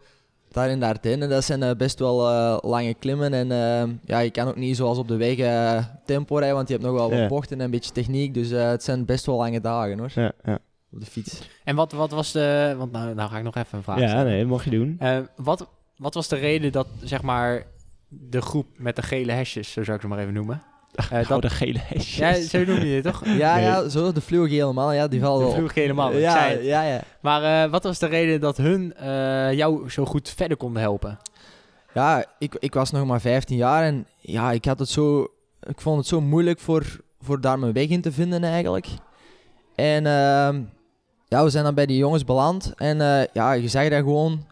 daar 0.56 0.70
in 0.70 0.80
de 0.80 0.86
Ardennen, 0.86 1.28
dat 1.28 1.44
zijn 1.44 1.62
eh, 1.62 1.76
best 1.76 1.98
wel 1.98 2.28
eh, 2.30 2.58
lange 2.70 2.94
klimmen. 2.94 3.32
En 3.32 3.50
eh, 3.52 3.88
ja, 4.04 4.18
je 4.18 4.30
kan 4.30 4.48
ook 4.48 4.56
niet 4.56 4.76
zoals 4.76 4.98
op 4.98 5.08
de 5.08 5.16
weg 5.16 5.36
eh, 5.38 5.84
tempo 6.04 6.36
rijden, 6.36 6.54
want 6.56 6.68
je 6.68 6.74
hebt 6.74 6.86
nog 6.86 6.96
wel 6.96 7.10
wat 7.10 7.18
Ja. 7.18 7.26
bochten 7.28 7.58
en 7.58 7.64
een 7.64 7.70
beetje 7.70 7.92
techniek. 7.92 8.34
Dus 8.34 8.50
eh, 8.50 8.68
het 8.68 8.82
zijn 8.82 9.04
best 9.04 9.26
wel 9.26 9.36
lange 9.36 9.60
dagen 9.60 9.98
hoor, 9.98 10.10
ja, 10.14 10.32
ja. 10.44 10.58
op 10.92 11.00
de 11.00 11.06
fiets. 11.06 11.48
En 11.64 11.76
wat, 11.76 11.92
wat 11.92 12.10
was 12.10 12.32
de... 12.32 12.74
Want 12.78 12.92
nou, 12.92 13.14
nou 13.14 13.30
ga 13.30 13.38
ik 13.38 13.44
nog 13.44 13.54
even 13.56 13.78
een 13.78 13.84
vraag 13.84 13.98
ja, 14.00 14.08
stellen. 14.08 14.26
nee, 14.26 14.44
mag 14.46 14.64
je 14.64 14.70
doen. 14.70 15.00
Wat, 15.36 15.68
wat 15.96 16.14
was 16.14 16.28
de 16.28 16.36
reden 16.36 16.72
dat, 16.72 16.86
zeg 17.02 17.22
maar, 17.22 17.62
de 18.08 18.40
groep 18.40 18.66
met 18.76 18.96
de 18.96 19.02
gele 19.02 19.32
hesjes, 19.32 19.72
zo 19.72 19.84
zou 19.84 19.96
ik 19.96 20.02
ze 20.02 20.08
maar 20.08 20.18
even 20.18 20.32
noemen. 20.34 20.62
Eh, 21.10 21.28
dat 21.28 21.42
de 21.42 21.50
gele 21.50 21.78
hesjes. 21.82 22.16
ja, 22.16 22.40
zo 22.40 22.64
noem 22.64 22.84
je 22.84 22.94
het 22.94 23.04
toch? 23.04 23.24
Ja, 23.38 23.54
Nee. 23.54 23.64
ja, 23.64 23.88
zo, 23.88 24.12
de 24.12 24.20
fluwegele 24.20 24.72
man, 24.72 24.94
ja, 24.94 25.08
die 25.08 25.20
vallen 25.20 25.64
De 25.64 25.70
helemaal, 25.74 26.12
ik 26.12 26.20
ja, 26.20 26.32
zei 26.32 26.52
het. 26.54 26.64
ja, 26.64 26.82
ja. 26.82 27.00
Maar 27.20 27.64
eh, 27.64 27.70
wat 27.70 27.82
was 27.82 27.98
de 27.98 28.06
reden 28.06 28.40
dat 28.40 28.56
hun 28.56 28.94
eh, 28.94 29.52
jou 29.52 29.90
zo 29.90 30.04
goed 30.04 30.32
verder 30.36 30.56
konden 30.56 30.82
helpen? 30.82 31.18
Ja, 31.94 32.24
ik, 32.38 32.54
ik 32.58 32.74
was 32.74 32.90
nog 32.90 33.06
maar 33.06 33.20
15 33.20 33.56
jaar 33.56 33.84
en 33.84 34.06
ja, 34.20 34.52
ik 34.52 34.64
had 34.64 34.78
het 34.78 34.88
zo... 34.88 35.22
Ik 35.62 35.80
vond 35.80 35.98
het 35.98 36.06
zo 36.06 36.20
moeilijk 36.20 36.60
voor, 36.60 37.00
voor 37.20 37.40
daar 37.40 37.58
mijn 37.58 37.72
weg 37.72 37.88
in 37.88 38.00
te 38.00 38.12
vinden 38.12 38.44
eigenlijk. 38.44 38.86
En 39.74 40.06
ehm, 40.06 40.62
ja, 41.28 41.44
we 41.44 41.50
zijn 41.50 41.64
dan 41.64 41.74
bij 41.74 41.86
die 41.86 41.96
jongens 41.96 42.24
beland. 42.24 42.72
En 42.76 42.96
ja, 43.32 43.52
je 43.52 43.68
zag 43.68 43.88
dat 43.88 43.98
gewoon... 43.98 44.44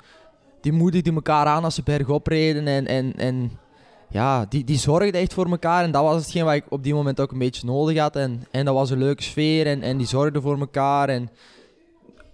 Die 0.60 0.72
moedigden 0.72 1.14
elkaar 1.14 1.46
aan 1.46 1.64
als 1.64 1.74
ze 1.74 1.82
bergop 1.82 2.26
reden. 2.26 2.66
En, 2.66 2.86
en, 2.86 3.12
en 3.16 3.58
ja, 4.08 4.46
die, 4.48 4.64
die 4.64 4.78
zorgden 4.78 5.20
echt 5.20 5.34
voor 5.34 5.50
elkaar. 5.50 5.84
En 5.84 5.90
dat 5.90 6.02
was 6.02 6.22
hetgeen 6.22 6.44
wat 6.44 6.54
ik 6.54 6.64
op 6.68 6.82
die 6.82 6.94
moment 6.94 7.20
ook 7.20 7.32
een 7.32 7.38
beetje 7.38 7.66
nodig 7.66 7.98
had. 7.98 8.16
En, 8.16 8.46
en 8.50 8.64
dat 8.64 8.74
was 8.74 8.90
een 8.90 8.98
leuke 8.98 9.22
sfeer. 9.22 9.66
En, 9.66 9.82
en 9.82 9.96
die 9.96 10.06
zorgden 10.06 10.42
voor 10.42 10.58
elkaar. 10.58 11.08
En 11.08 11.30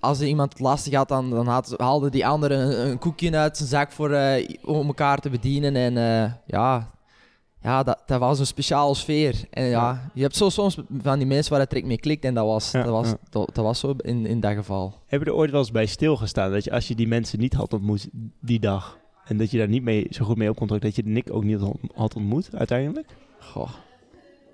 als 0.00 0.20
er 0.20 0.26
iemand 0.26 0.52
het 0.52 0.61
lastig 0.61 0.94
had, 0.94 1.09
dan, 1.09 1.30
dan 1.30 1.46
had, 1.46 1.74
haalde 1.76 2.11
die 2.11 2.26
andere 2.26 2.54
een, 2.54 2.90
een 2.90 2.98
koekje 2.98 3.37
uit 3.37 3.56
zijn 3.56 3.68
zak 3.68 3.92
voor, 3.92 4.11
eh, 4.11 4.48
om 4.64 4.87
elkaar 4.87 5.18
te 5.18 5.30
bedienen. 5.30 5.76
En 5.76 5.96
eh, 5.96 6.33
ja, 6.46 6.90
ja 7.62 7.83
dat, 7.83 8.02
dat 8.06 8.20
was 8.20 8.38
een 8.38 8.46
speciale 8.46 8.94
sfeer. 8.94 9.44
En 9.50 9.64
ja, 9.64 10.11
je 10.14 10.22
hebt 10.22 10.37
zo 10.37 10.48
soms 10.48 10.78
van 11.02 11.18
die 11.18 11.26
mensen 11.26 11.50
waar 11.50 11.61
het 11.61 11.70
direct 11.70 11.88
mee 11.88 11.98
klikt. 12.00 12.24
En 12.24 12.35
dat 12.35 12.46
was, 12.46 12.70
Ja, 12.70 12.83
dat 12.83 12.92
was, 12.92 13.09
ja. 13.09 13.16
dat, 13.30 13.54
dat 13.54 13.64
was 13.64 13.78
zo 13.78 13.94
in, 13.96 14.26
in 14.26 14.40
dat 14.40 14.52
geval. 14.52 14.94
Heb 15.06 15.20
je 15.20 15.26
er 15.26 15.35
ooit 15.35 15.50
wel 15.50 15.61
eens 15.61 15.70
bij 15.70 15.87
stilgestaan 15.87 16.52
dat 16.52 16.64
je 16.64 16.72
als 16.72 16.88
je 16.88 16.94
die 16.94 17.09
mensen 17.09 17.38
niet 17.38 17.54
had 17.54 17.72
ontmoet 17.72 18.09
die 18.40 18.61
dag 18.61 18.99
en 19.30 19.36
dat 19.36 19.50
je 19.50 19.58
daar 19.58 19.68
niet 19.68 19.82
mee 19.82 20.06
zo 20.10 20.24
goed 20.24 20.36
mee 20.36 20.48
op 20.50 20.56
kon 20.56 20.66
dat 20.66 20.96
je 20.96 21.02
Nick 21.04 21.28
ook 21.32 21.44
niet 21.44 21.60
had- 21.94 22.14
ontmoet 22.14 22.48
uiteindelijk? 22.54 23.06
Goh. 23.38 23.68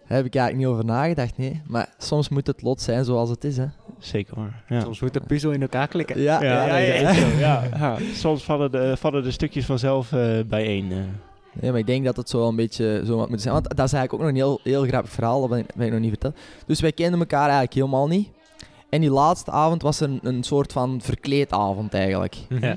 Daar 0.08 0.16
heb 0.16 0.26
ik 0.26 0.34
eigenlijk 0.34 0.56
niet 0.66 0.66
over 0.76 0.84
nagedacht, 0.84 1.36
nee. 1.38 1.62
Maar 1.66 1.94
soms 1.98 2.28
moet 2.28 2.46
het 2.46 2.62
lot 2.62 2.80
zijn 2.80 3.04
zoals 3.04 3.30
het 3.30 3.44
is, 3.44 3.56
hè. 3.56 3.66
Zeker. 3.98 4.36
Ja. 4.68 4.80
Soms 4.80 5.00
moet 5.00 5.12
de 5.12 5.20
puzzel 5.20 5.50
in 5.50 5.62
elkaar 5.62 5.88
klikken. 5.88 6.20
Ja, 6.20 6.42
Ja, 6.42 6.66
ja, 6.66 6.76
ja. 6.76 7.10
ja. 7.38 7.62
Ja, 7.78 7.96
Soms 8.14 8.44
vallen 8.44 8.70
de, 8.70 8.96
vallen 8.96 9.22
de 9.22 9.30
stukjes 9.30 9.64
vanzelf 9.66 10.12
eh, 10.12 10.38
bijeen. 10.48 10.92
eh. 10.92 10.98
Nee, 11.60 11.70
maar 11.70 11.80
ik 11.80 11.86
denk 11.86 12.04
dat 12.04 12.16
het 12.16 12.28
zo 12.28 12.38
wel 12.38 12.48
een 12.48 12.56
beetje 12.56 13.02
zo 13.06 13.16
wat 13.16 13.28
moet 13.28 13.40
zijn. 13.40 13.54
Want 13.54 13.76
dat 13.76 13.86
is 13.86 13.92
eigenlijk 13.92 14.12
ook 14.12 14.20
nog 14.20 14.28
een 14.28 14.34
heel, 14.36 14.60
heel 14.62 14.84
grappig 14.88 15.10
verhaal, 15.12 15.40
dat 15.40 15.50
ben 15.50 15.58
ik, 15.58 15.74
ben 15.74 15.86
ik 15.86 15.92
nog 15.92 16.00
niet 16.00 16.08
verteld. 16.10 16.36
Dus 16.66 16.80
wij 16.80 16.92
kenden 16.92 17.18
elkaar 17.20 17.42
eigenlijk 17.42 17.74
helemaal 17.74 18.06
niet. 18.08 18.28
En 18.88 19.00
die 19.00 19.10
laatste 19.10 19.50
avond 19.50 19.82
was 19.82 20.00
een, 20.00 20.18
een 20.22 20.42
soort 20.42 20.72
van 20.72 21.00
verkleedavond 21.02 21.94
eigenlijk. 21.94 22.36
Mhm. 22.48 22.64
Ja. 22.64 22.76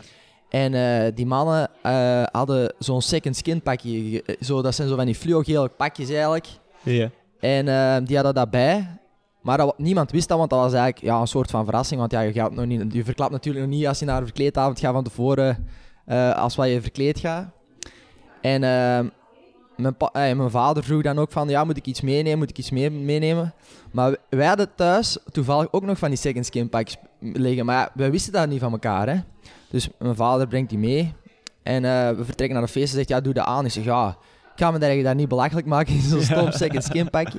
En 0.49 0.73
eh, 0.73 1.11
die 1.15 1.25
mannen 1.25 1.69
eh, 1.81 2.23
hadden 2.31 2.73
zo'n 2.79 3.01
second 3.01 3.35
skin 3.35 3.61
pakje. 3.61 3.89
ge- 4.09 4.37
Zo, 4.41 4.61
dat 4.61 4.75
zijn 4.75 4.87
zo 4.87 4.95
van 4.95 5.05
die 5.05 5.15
fluogele 5.15 5.67
pakjes 5.67 6.09
eigenlijk. 6.09 6.47
Ja. 6.83 7.09
En 7.39 7.67
eh, 7.67 7.95
die 8.05 8.15
hadden 8.15 8.33
dat 8.33 8.49
bij. 8.49 8.87
Maar 9.41 9.57
dat, 9.57 9.73
niemand 9.77 10.11
wist 10.11 10.27
dat, 10.27 10.37
want 10.37 10.49
dat 10.49 10.59
was 10.59 10.73
eigenlijk 10.73 11.05
ja, 11.05 11.19
een 11.19 11.27
soort 11.27 11.49
van 11.51 11.65
verrassing. 11.65 11.99
Want 11.99 12.11
ja, 12.11 12.21
je, 12.21 12.31
gaat 12.33 12.51
nog 12.51 12.65
niet, 12.65 12.93
je 12.93 13.03
verklapt 13.03 13.31
natuurlijk 13.31 13.65
nog 13.65 13.75
niet 13.75 13.87
als 13.87 13.99
je 13.99 14.05
naar 14.05 14.17
een 14.17 14.25
verkleedavond 14.25 14.79
gaat 14.79 14.93
van 14.93 15.03
tevoren 15.03 15.67
eh, 16.05 16.35
als 16.35 16.55
wat 16.55 16.67
je 16.69 16.81
verkleed 16.81 17.19
gaat. 17.19 17.47
En 18.41 18.63
eh, 18.63 18.99
mijn, 19.79 19.95
pa- 19.97 20.09
eh, 20.13 20.35
mijn 20.35 20.49
vader 20.49 20.83
vroeg 20.83 21.01
dan 21.01 21.19
ook 21.19 21.31
van, 21.31 21.49
ja, 21.49 21.63
moet 21.63 21.77
ik 21.77 21.85
iets 21.85 22.01
meenemen, 22.01 22.37
moet 22.37 22.49
ik 22.49 22.57
iets 22.57 22.69
mee- 22.71 22.91
meenemen? 22.91 23.53
Maar 23.91 24.15
wij 24.29 24.47
hadden 24.47 24.75
thuis 24.75 25.17
toevallig 25.31 25.67
ook 25.71 25.83
nog 25.83 25.97
van 25.97 26.09
die 26.09 26.17
second 26.17 26.45
skin 26.45 26.69
pakjes 26.69 26.97
liggen. 27.19 27.65
Maar 27.65 27.75
ja, 27.75 27.89
wij 27.93 28.11
wisten 28.11 28.33
dat 28.33 28.49
niet 28.49 28.59
van 28.59 28.71
elkaar, 28.71 29.07
hè. 29.09 29.15
Dus 29.69 29.89
mijn 29.99 30.15
vader 30.15 30.47
brengt 30.47 30.69
die 30.69 30.79
mee. 30.79 31.13
En 31.63 31.85
eh, 31.85 32.09
we 32.09 32.25
vertrekken 32.25 32.57
naar 32.57 32.65
de 32.65 32.71
feest 32.71 32.89
en 32.89 32.95
zegt, 32.95 33.09
ja, 33.09 33.21
doe 33.21 33.33
dat 33.33 33.45
aan. 33.45 33.65
Ik 33.65 33.71
zeg, 33.71 33.83
ja, 33.83 34.09
ik 34.55 34.65
ga 34.65 34.71
me 34.71 35.01
daar 35.03 35.15
niet 35.15 35.27
belachelijk 35.27 35.67
maken 35.67 35.93
in 35.93 36.01
zo'n 36.09 36.21
stom 36.21 36.51
second 36.51 36.83
skin 36.83 37.09
pakje. 37.09 37.37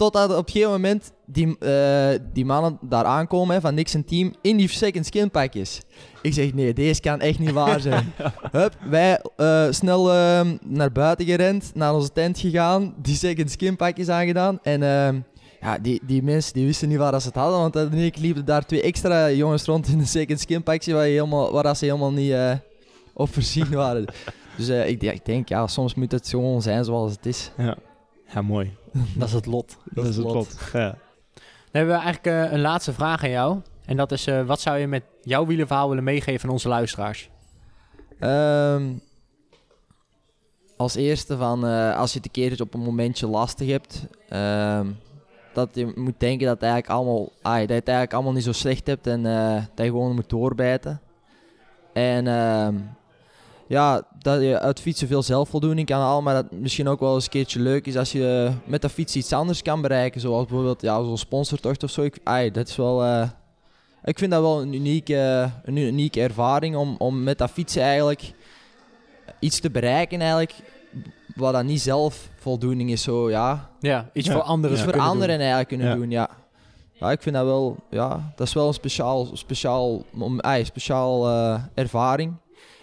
Totdat 0.00 0.30
op 0.30 0.46
een 0.46 0.52
gegeven 0.52 0.72
moment 0.72 1.12
die, 1.26 1.58
eh, 1.58 2.18
die 2.32 2.44
mannen 2.44 2.78
daar 2.80 3.04
aankomen 3.04 3.54
hè, 3.54 3.60
van 3.60 3.74
Nix 3.74 3.94
en 3.94 4.04
team 4.04 4.34
in 4.40 4.56
die 4.56 4.68
second 4.68 5.06
skin 5.06 5.30
pakjes. 5.30 5.80
Ik 6.22 6.32
zeg, 6.32 6.54
nee, 6.54 6.72
deze 6.72 7.00
kan 7.00 7.20
echt 7.20 7.38
niet 7.38 7.50
waar 7.50 7.80
zijn. 7.80 8.12
Hup, 8.52 8.76
wij 8.88 9.20
eh, 9.36 9.66
snel 9.70 10.12
ehm, 10.12 10.56
naar 10.64 10.92
buiten 10.92 11.26
gerend, 11.26 11.70
naar 11.74 11.94
onze 11.94 12.12
tent 12.12 12.38
gegaan, 12.38 12.94
die 13.02 13.14
second 13.14 13.50
skin 13.50 13.76
pakjes 13.76 14.08
aangedaan. 14.08 14.58
En 14.62 14.82
ehm, 14.82 15.20
ja, 15.60 15.78
die, 15.78 16.00
die 16.06 16.22
mensen 16.22 16.52
die 16.52 16.66
wisten 16.66 16.88
niet 16.88 16.98
waar 16.98 17.12
dat 17.12 17.22
ze 17.22 17.28
het 17.28 17.36
hadden, 17.36 17.58
want 17.58 17.72
dan 17.72 17.92
ik 17.92 18.16
liepen 18.16 18.44
daar 18.44 18.66
twee 18.66 18.82
extra 18.82 19.30
jongens 19.30 19.64
rond 19.64 19.88
in 19.88 19.98
een 19.98 20.06
second 20.06 20.40
skin 20.40 20.62
pakje 20.62 20.94
waar, 20.94 21.06
je 21.06 21.12
helemaal, 21.12 21.52
waar 21.52 21.76
ze 21.76 21.84
helemaal 21.84 22.12
niet 22.12 22.32
eh, 22.32 22.52
op 23.14 23.32
voorzien 23.32 23.70
waren. 23.70 24.04
Dus 24.56 24.68
eh, 24.68 24.88
ik, 24.88 25.02
ja, 25.02 25.12
ik 25.12 25.24
denk, 25.24 25.48
ja, 25.48 25.66
soms 25.66 25.94
moet 25.94 26.12
het 26.12 26.28
gewoon 26.28 26.62
zijn 26.62 26.84
zoals 26.84 27.12
het 27.12 27.26
is. 27.26 27.50
Ja. 27.56 27.76
ja, 28.34 28.42
mooi. 28.42 28.70
Dat 29.16 29.28
is 29.28 29.34
het 29.34 29.46
lot. 29.46 29.76
Dat, 29.94 30.06
is 30.06 30.16
het 30.16 30.24
lot. 30.24 30.58
Ja. 30.72 30.88
Dan 31.72 31.80
hebben 31.80 31.94
we 31.94 32.02
eigenlijk 32.02 32.26
eh, 32.26 32.52
een 32.52 32.60
laatste 32.60 32.92
vraag 32.92 33.22
aan 33.22 33.30
jou. 33.30 33.60
En 33.84 33.96
dat 33.96 34.12
is, 34.12 34.26
eh, 34.26 34.42
wat 34.42 34.60
zou 34.60 34.78
je 34.78 34.86
met 34.86 35.02
jouw 35.22 35.46
wielenverhaal 35.46 35.88
willen 35.88 36.04
meegeven 36.04 36.48
aan 36.48 36.54
onze 36.54 36.68
luisteraars? 36.68 37.30
Ehm, 38.18 38.92
als 40.76 40.94
eerste 40.94 41.36
van 41.36 41.66
eh, 41.66 41.96
als 41.96 42.10
je 42.12 42.16
het 42.16 42.26
een 42.26 42.32
keertje 42.32 42.64
op 42.64 42.74
een 42.74 42.80
momentje 42.80 43.26
lastig 43.26 43.68
hebt, 43.68 44.06
ehm, 44.28 44.86
dat 45.52 45.68
je 45.72 45.92
moet 45.94 46.20
denken 46.20 46.46
dat, 46.46 46.62
eigenlijk 46.62 46.92
allemaal, 46.92 47.32
ah, 47.42 47.58
dat 47.58 47.68
je 47.68 47.74
het 47.74 47.88
eigenlijk 47.88 48.12
allemaal 48.12 48.32
niet 48.32 48.44
zo 48.44 48.52
slecht 48.52 48.86
hebt 48.86 49.06
en 49.06 49.26
eh, 49.26 49.54
dat 49.74 49.84
je 49.84 49.90
gewoon 49.90 50.14
moet 50.14 50.28
doorbijten. 50.28 51.00
En 51.92 52.26
ehm, 52.26 52.76
ja, 53.70 54.02
dat 54.18 54.40
je 54.40 54.58
uit 54.60 54.80
fietsen 54.80 55.08
veel 55.08 55.22
zelfvoldoening 55.22 55.86
kan 55.86 56.00
halen, 56.00 56.22
maar 56.22 56.34
dat 56.34 56.46
het 56.50 56.60
misschien 56.60 56.88
ook 56.88 57.00
wel 57.00 57.14
eens 57.14 57.24
een 57.24 57.30
keertje 57.30 57.60
leuk 57.60 57.86
is 57.86 57.96
als 57.96 58.12
je 58.12 58.50
met 58.64 58.82
dat 58.82 58.90
fiets 58.90 59.16
iets 59.16 59.32
anders 59.32 59.62
kan 59.62 59.80
bereiken, 59.80 60.20
zoals 60.20 60.46
bijvoorbeeld 60.46 60.82
ja, 60.82 61.02
zo'n 61.04 61.18
sponsortocht 61.18 61.82
of 61.82 61.90
zo. 61.90 62.02
Ik, 62.02 62.18
dat 62.54 62.68
is 62.68 62.76
wel... 62.76 63.04
eh, 63.04 63.28
ik 64.04 64.18
vind 64.18 64.30
dat 64.30 64.40
wel 64.40 64.60
een 64.60 64.72
unieke, 64.74 65.50
een 65.64 65.76
unieke 65.76 66.20
ervaring 66.20 66.76
om, 66.76 66.94
om 66.98 67.22
met 67.22 67.38
dat 67.38 67.50
fietsen 67.50 67.82
eigenlijk 67.82 68.32
iets 69.40 69.60
te 69.60 69.70
bereiken 69.70 70.20
eigenlijk 70.20 70.54
wat 71.34 71.52
dan 71.52 71.66
niet 71.66 71.80
zelf 71.80 72.28
voldoening 72.36 72.90
is 72.90 73.02
zo 73.02 73.30
ja 73.30 73.70
Ja, 73.80 74.10
iets 74.12 74.26
Ja. 74.26 74.32
voor 74.32 74.42
anderen 74.42 74.76
iets 74.76 74.84
voor 74.86 74.98
anderen 75.00 75.28
doen. 75.28 75.46
eigenlijk 75.46 75.68
kunnen 75.68 75.86
Ja. 75.86 75.94
doen 75.94 76.10
ja 76.10 76.28
ja, 76.92 77.10
ik 77.10 77.22
vind 77.22 77.34
dat 77.34 77.44
wel, 77.44 77.76
ja, 77.90 78.32
dat 78.36 78.46
is 78.46 78.52
wel 78.54 78.66
een 78.68 78.74
speciaal, 78.74 79.28
speciaal, 79.32 80.04
om, 80.18 80.40
ay, 80.40 80.64
speciaal 80.64 81.28
eh, 81.28 81.62
ervaring. 81.74 82.34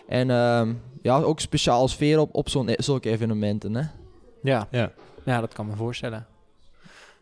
En 0.07 0.29
ehm, 0.31 0.73
ja, 1.01 1.21
ook 1.21 1.39
speciaal 1.39 1.87
sfeer 1.87 2.19
op, 2.19 2.35
op 2.35 2.49
zo'n, 2.49 2.69
zulke 2.77 3.09
evenementen. 3.09 3.75
Hè. 3.75 3.83
Ja. 4.41 4.67
Ja. 4.71 4.91
ja, 5.25 5.39
dat 5.39 5.53
kan 5.53 5.65
me 5.67 5.75
voorstellen. 5.75 6.25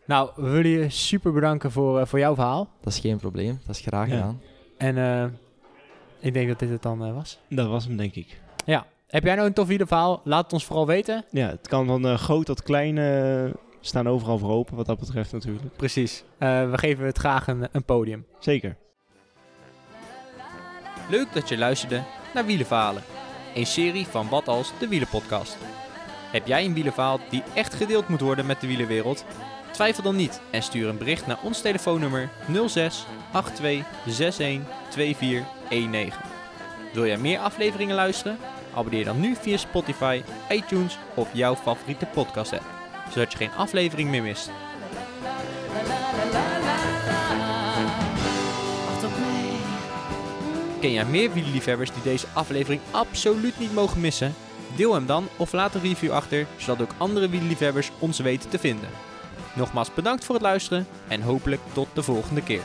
Nou, 0.04 0.30
we 0.36 0.48
willen 0.50 0.70
je 0.70 0.90
super 0.90 1.32
bedanken 1.32 1.70
voor, 1.72 2.00
eh, 2.00 2.06
voor 2.06 2.18
jouw 2.18 2.34
verhaal. 2.34 2.68
Dat 2.80 2.92
is 2.92 2.98
geen 2.98 3.16
probleem, 3.18 3.60
dat 3.66 3.76
is 3.76 3.82
graag 3.82 4.08
Ja. 4.08 4.14
gedaan. 4.16 4.40
En 4.76 4.98
eh, 4.98 5.24
ik 6.18 6.32
denk 6.32 6.48
dat 6.48 6.58
dit 6.58 6.70
het 6.70 6.82
dan 6.82 7.04
eh, 7.04 7.14
was. 7.14 7.38
Dat 7.48 7.68
was 7.68 7.84
hem, 7.84 7.96
denk 7.96 8.14
ik. 8.14 8.40
Ja. 8.64 8.86
Heb 9.06 9.24
jij 9.24 9.34
nou 9.34 9.46
een 9.46 9.52
tof 9.52 9.68
verhaal? 9.68 10.20
Laat 10.24 10.44
het 10.44 10.52
ons 10.52 10.64
vooral 10.64 10.86
weten. 10.86 11.24
Ja, 11.30 11.48
het 11.48 11.68
kan 11.68 11.86
van 11.86 12.06
eh, 12.06 12.14
groot 12.18 12.46
tot 12.46 12.62
klein 12.62 12.96
staan 13.86 14.08
overal 14.08 14.38
voor 14.38 14.50
open, 14.50 14.76
wat 14.76 14.86
dat 14.86 14.98
betreft 14.98 15.32
natuurlijk. 15.32 15.76
Precies. 15.76 16.24
Eh, 16.38 16.70
we 16.70 16.78
geven 16.78 17.04
het 17.06 17.18
graag 17.18 17.46
een, 17.46 17.68
een 17.72 17.84
podium. 17.84 18.26
Zeker. 18.38 18.76
Leuk 21.10 21.32
dat 21.34 21.48
je 21.48 21.58
luisterde 21.58 22.02
naar. 22.44 23.02
Een 23.54 23.66
serie 23.66 24.06
van 24.06 24.28
Wat 24.28 24.48
Als 24.48 24.72
de 24.78 24.88
Wielenpodcast. 24.88 25.56
Heb 26.30 26.46
jij 26.46 26.64
een 26.64 26.74
wielenverhaal 26.74 27.20
die 27.30 27.42
echt 27.54 27.74
gedeeld 27.74 28.08
moet 28.08 28.20
worden 28.20 28.46
met 28.46 28.60
de 28.60 28.66
wielenwereld? 28.66 29.24
Twijfel 29.72 30.02
dan 30.02 30.16
niet 30.16 30.40
en 30.50 30.62
stuur 30.62 30.88
een 30.88 30.98
bericht 30.98 31.26
naar 31.26 31.38
ons 31.42 31.60
telefoonnummer 31.60 32.30
06 32.66 33.06
82 33.32 33.86
61 34.06 34.72
2419. 34.88 36.20
Wil 36.92 37.06
jij 37.06 37.18
meer 37.18 37.38
afleveringen 37.38 37.94
luisteren? 37.94 38.38
Abonneer 38.74 39.04
dan 39.04 39.20
nu 39.20 39.34
via 39.40 39.56
Spotify, 39.56 40.22
iTunes 40.50 40.98
of 41.14 41.28
jouw 41.32 41.56
favoriete 41.56 42.06
podcast 42.06 42.52
app, 42.52 42.64
zodat 43.10 43.32
je 43.32 43.38
geen 43.38 43.54
aflevering 43.56 44.10
meer 44.10 44.22
mist. 44.22 44.50
Ken 50.80 50.92
jij 50.92 51.04
meer 51.04 51.32
wielerliefhebbers 51.32 51.92
die 51.92 52.02
deze 52.02 52.26
aflevering 52.32 52.80
absoluut 52.90 53.58
niet 53.58 53.74
mogen 53.74 54.00
missen? 54.00 54.34
Deel 54.76 54.94
hem 54.94 55.06
dan 55.06 55.28
of 55.36 55.52
laat 55.52 55.74
een 55.74 55.80
review 55.80 56.12
achter, 56.12 56.46
zodat 56.56 56.82
ook 56.82 56.94
andere 56.98 57.28
wielerliefhebbers 57.28 57.90
ons 57.98 58.18
weten 58.18 58.50
te 58.50 58.58
vinden. 58.58 58.88
Nogmaals 59.54 59.94
bedankt 59.94 60.24
voor 60.24 60.34
het 60.34 60.44
luisteren 60.44 60.86
en 61.08 61.22
hopelijk 61.22 61.60
tot 61.72 61.88
de 61.92 62.02
volgende 62.02 62.42
keer. 62.42 62.60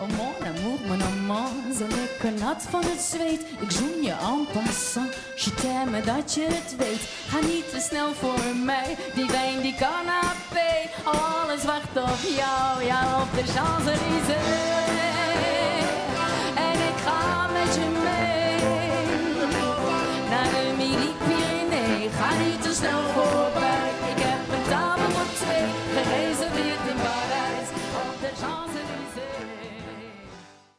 Oh 0.00 0.08
mon 0.08 0.46
amour, 0.46 0.78
mon 0.86 1.02
amant, 1.02 1.76
zo 1.76 1.86
lekker 1.86 2.32
nat 2.40 2.62
van 2.70 2.84
het 2.84 3.00
zweet. 3.00 3.40
Ik 3.60 3.70
zoen 3.70 4.02
je 4.02 4.10
en 4.10 4.46
passant, 4.52 5.14
je 5.36 5.54
t'aime 5.54 6.00
dat 6.00 6.34
je 6.34 6.46
het 6.48 6.76
weet. 6.76 7.08
Ga 7.28 7.38
niet 7.46 7.70
te 7.70 7.80
snel 7.80 8.12
voor 8.14 8.56
mij, 8.64 8.96
die 9.14 9.26
wijn 9.26 9.60
die 9.60 9.74
canapé. 9.74 10.90
Alles 11.04 11.64
wacht 11.64 11.96
op 11.96 12.18
jou, 12.36 12.84
ja 12.84 13.22
op 13.22 13.34
de 13.34 13.52
Champs-Élysées. 13.52 15.29
now 22.82 23.12
for 23.12 23.49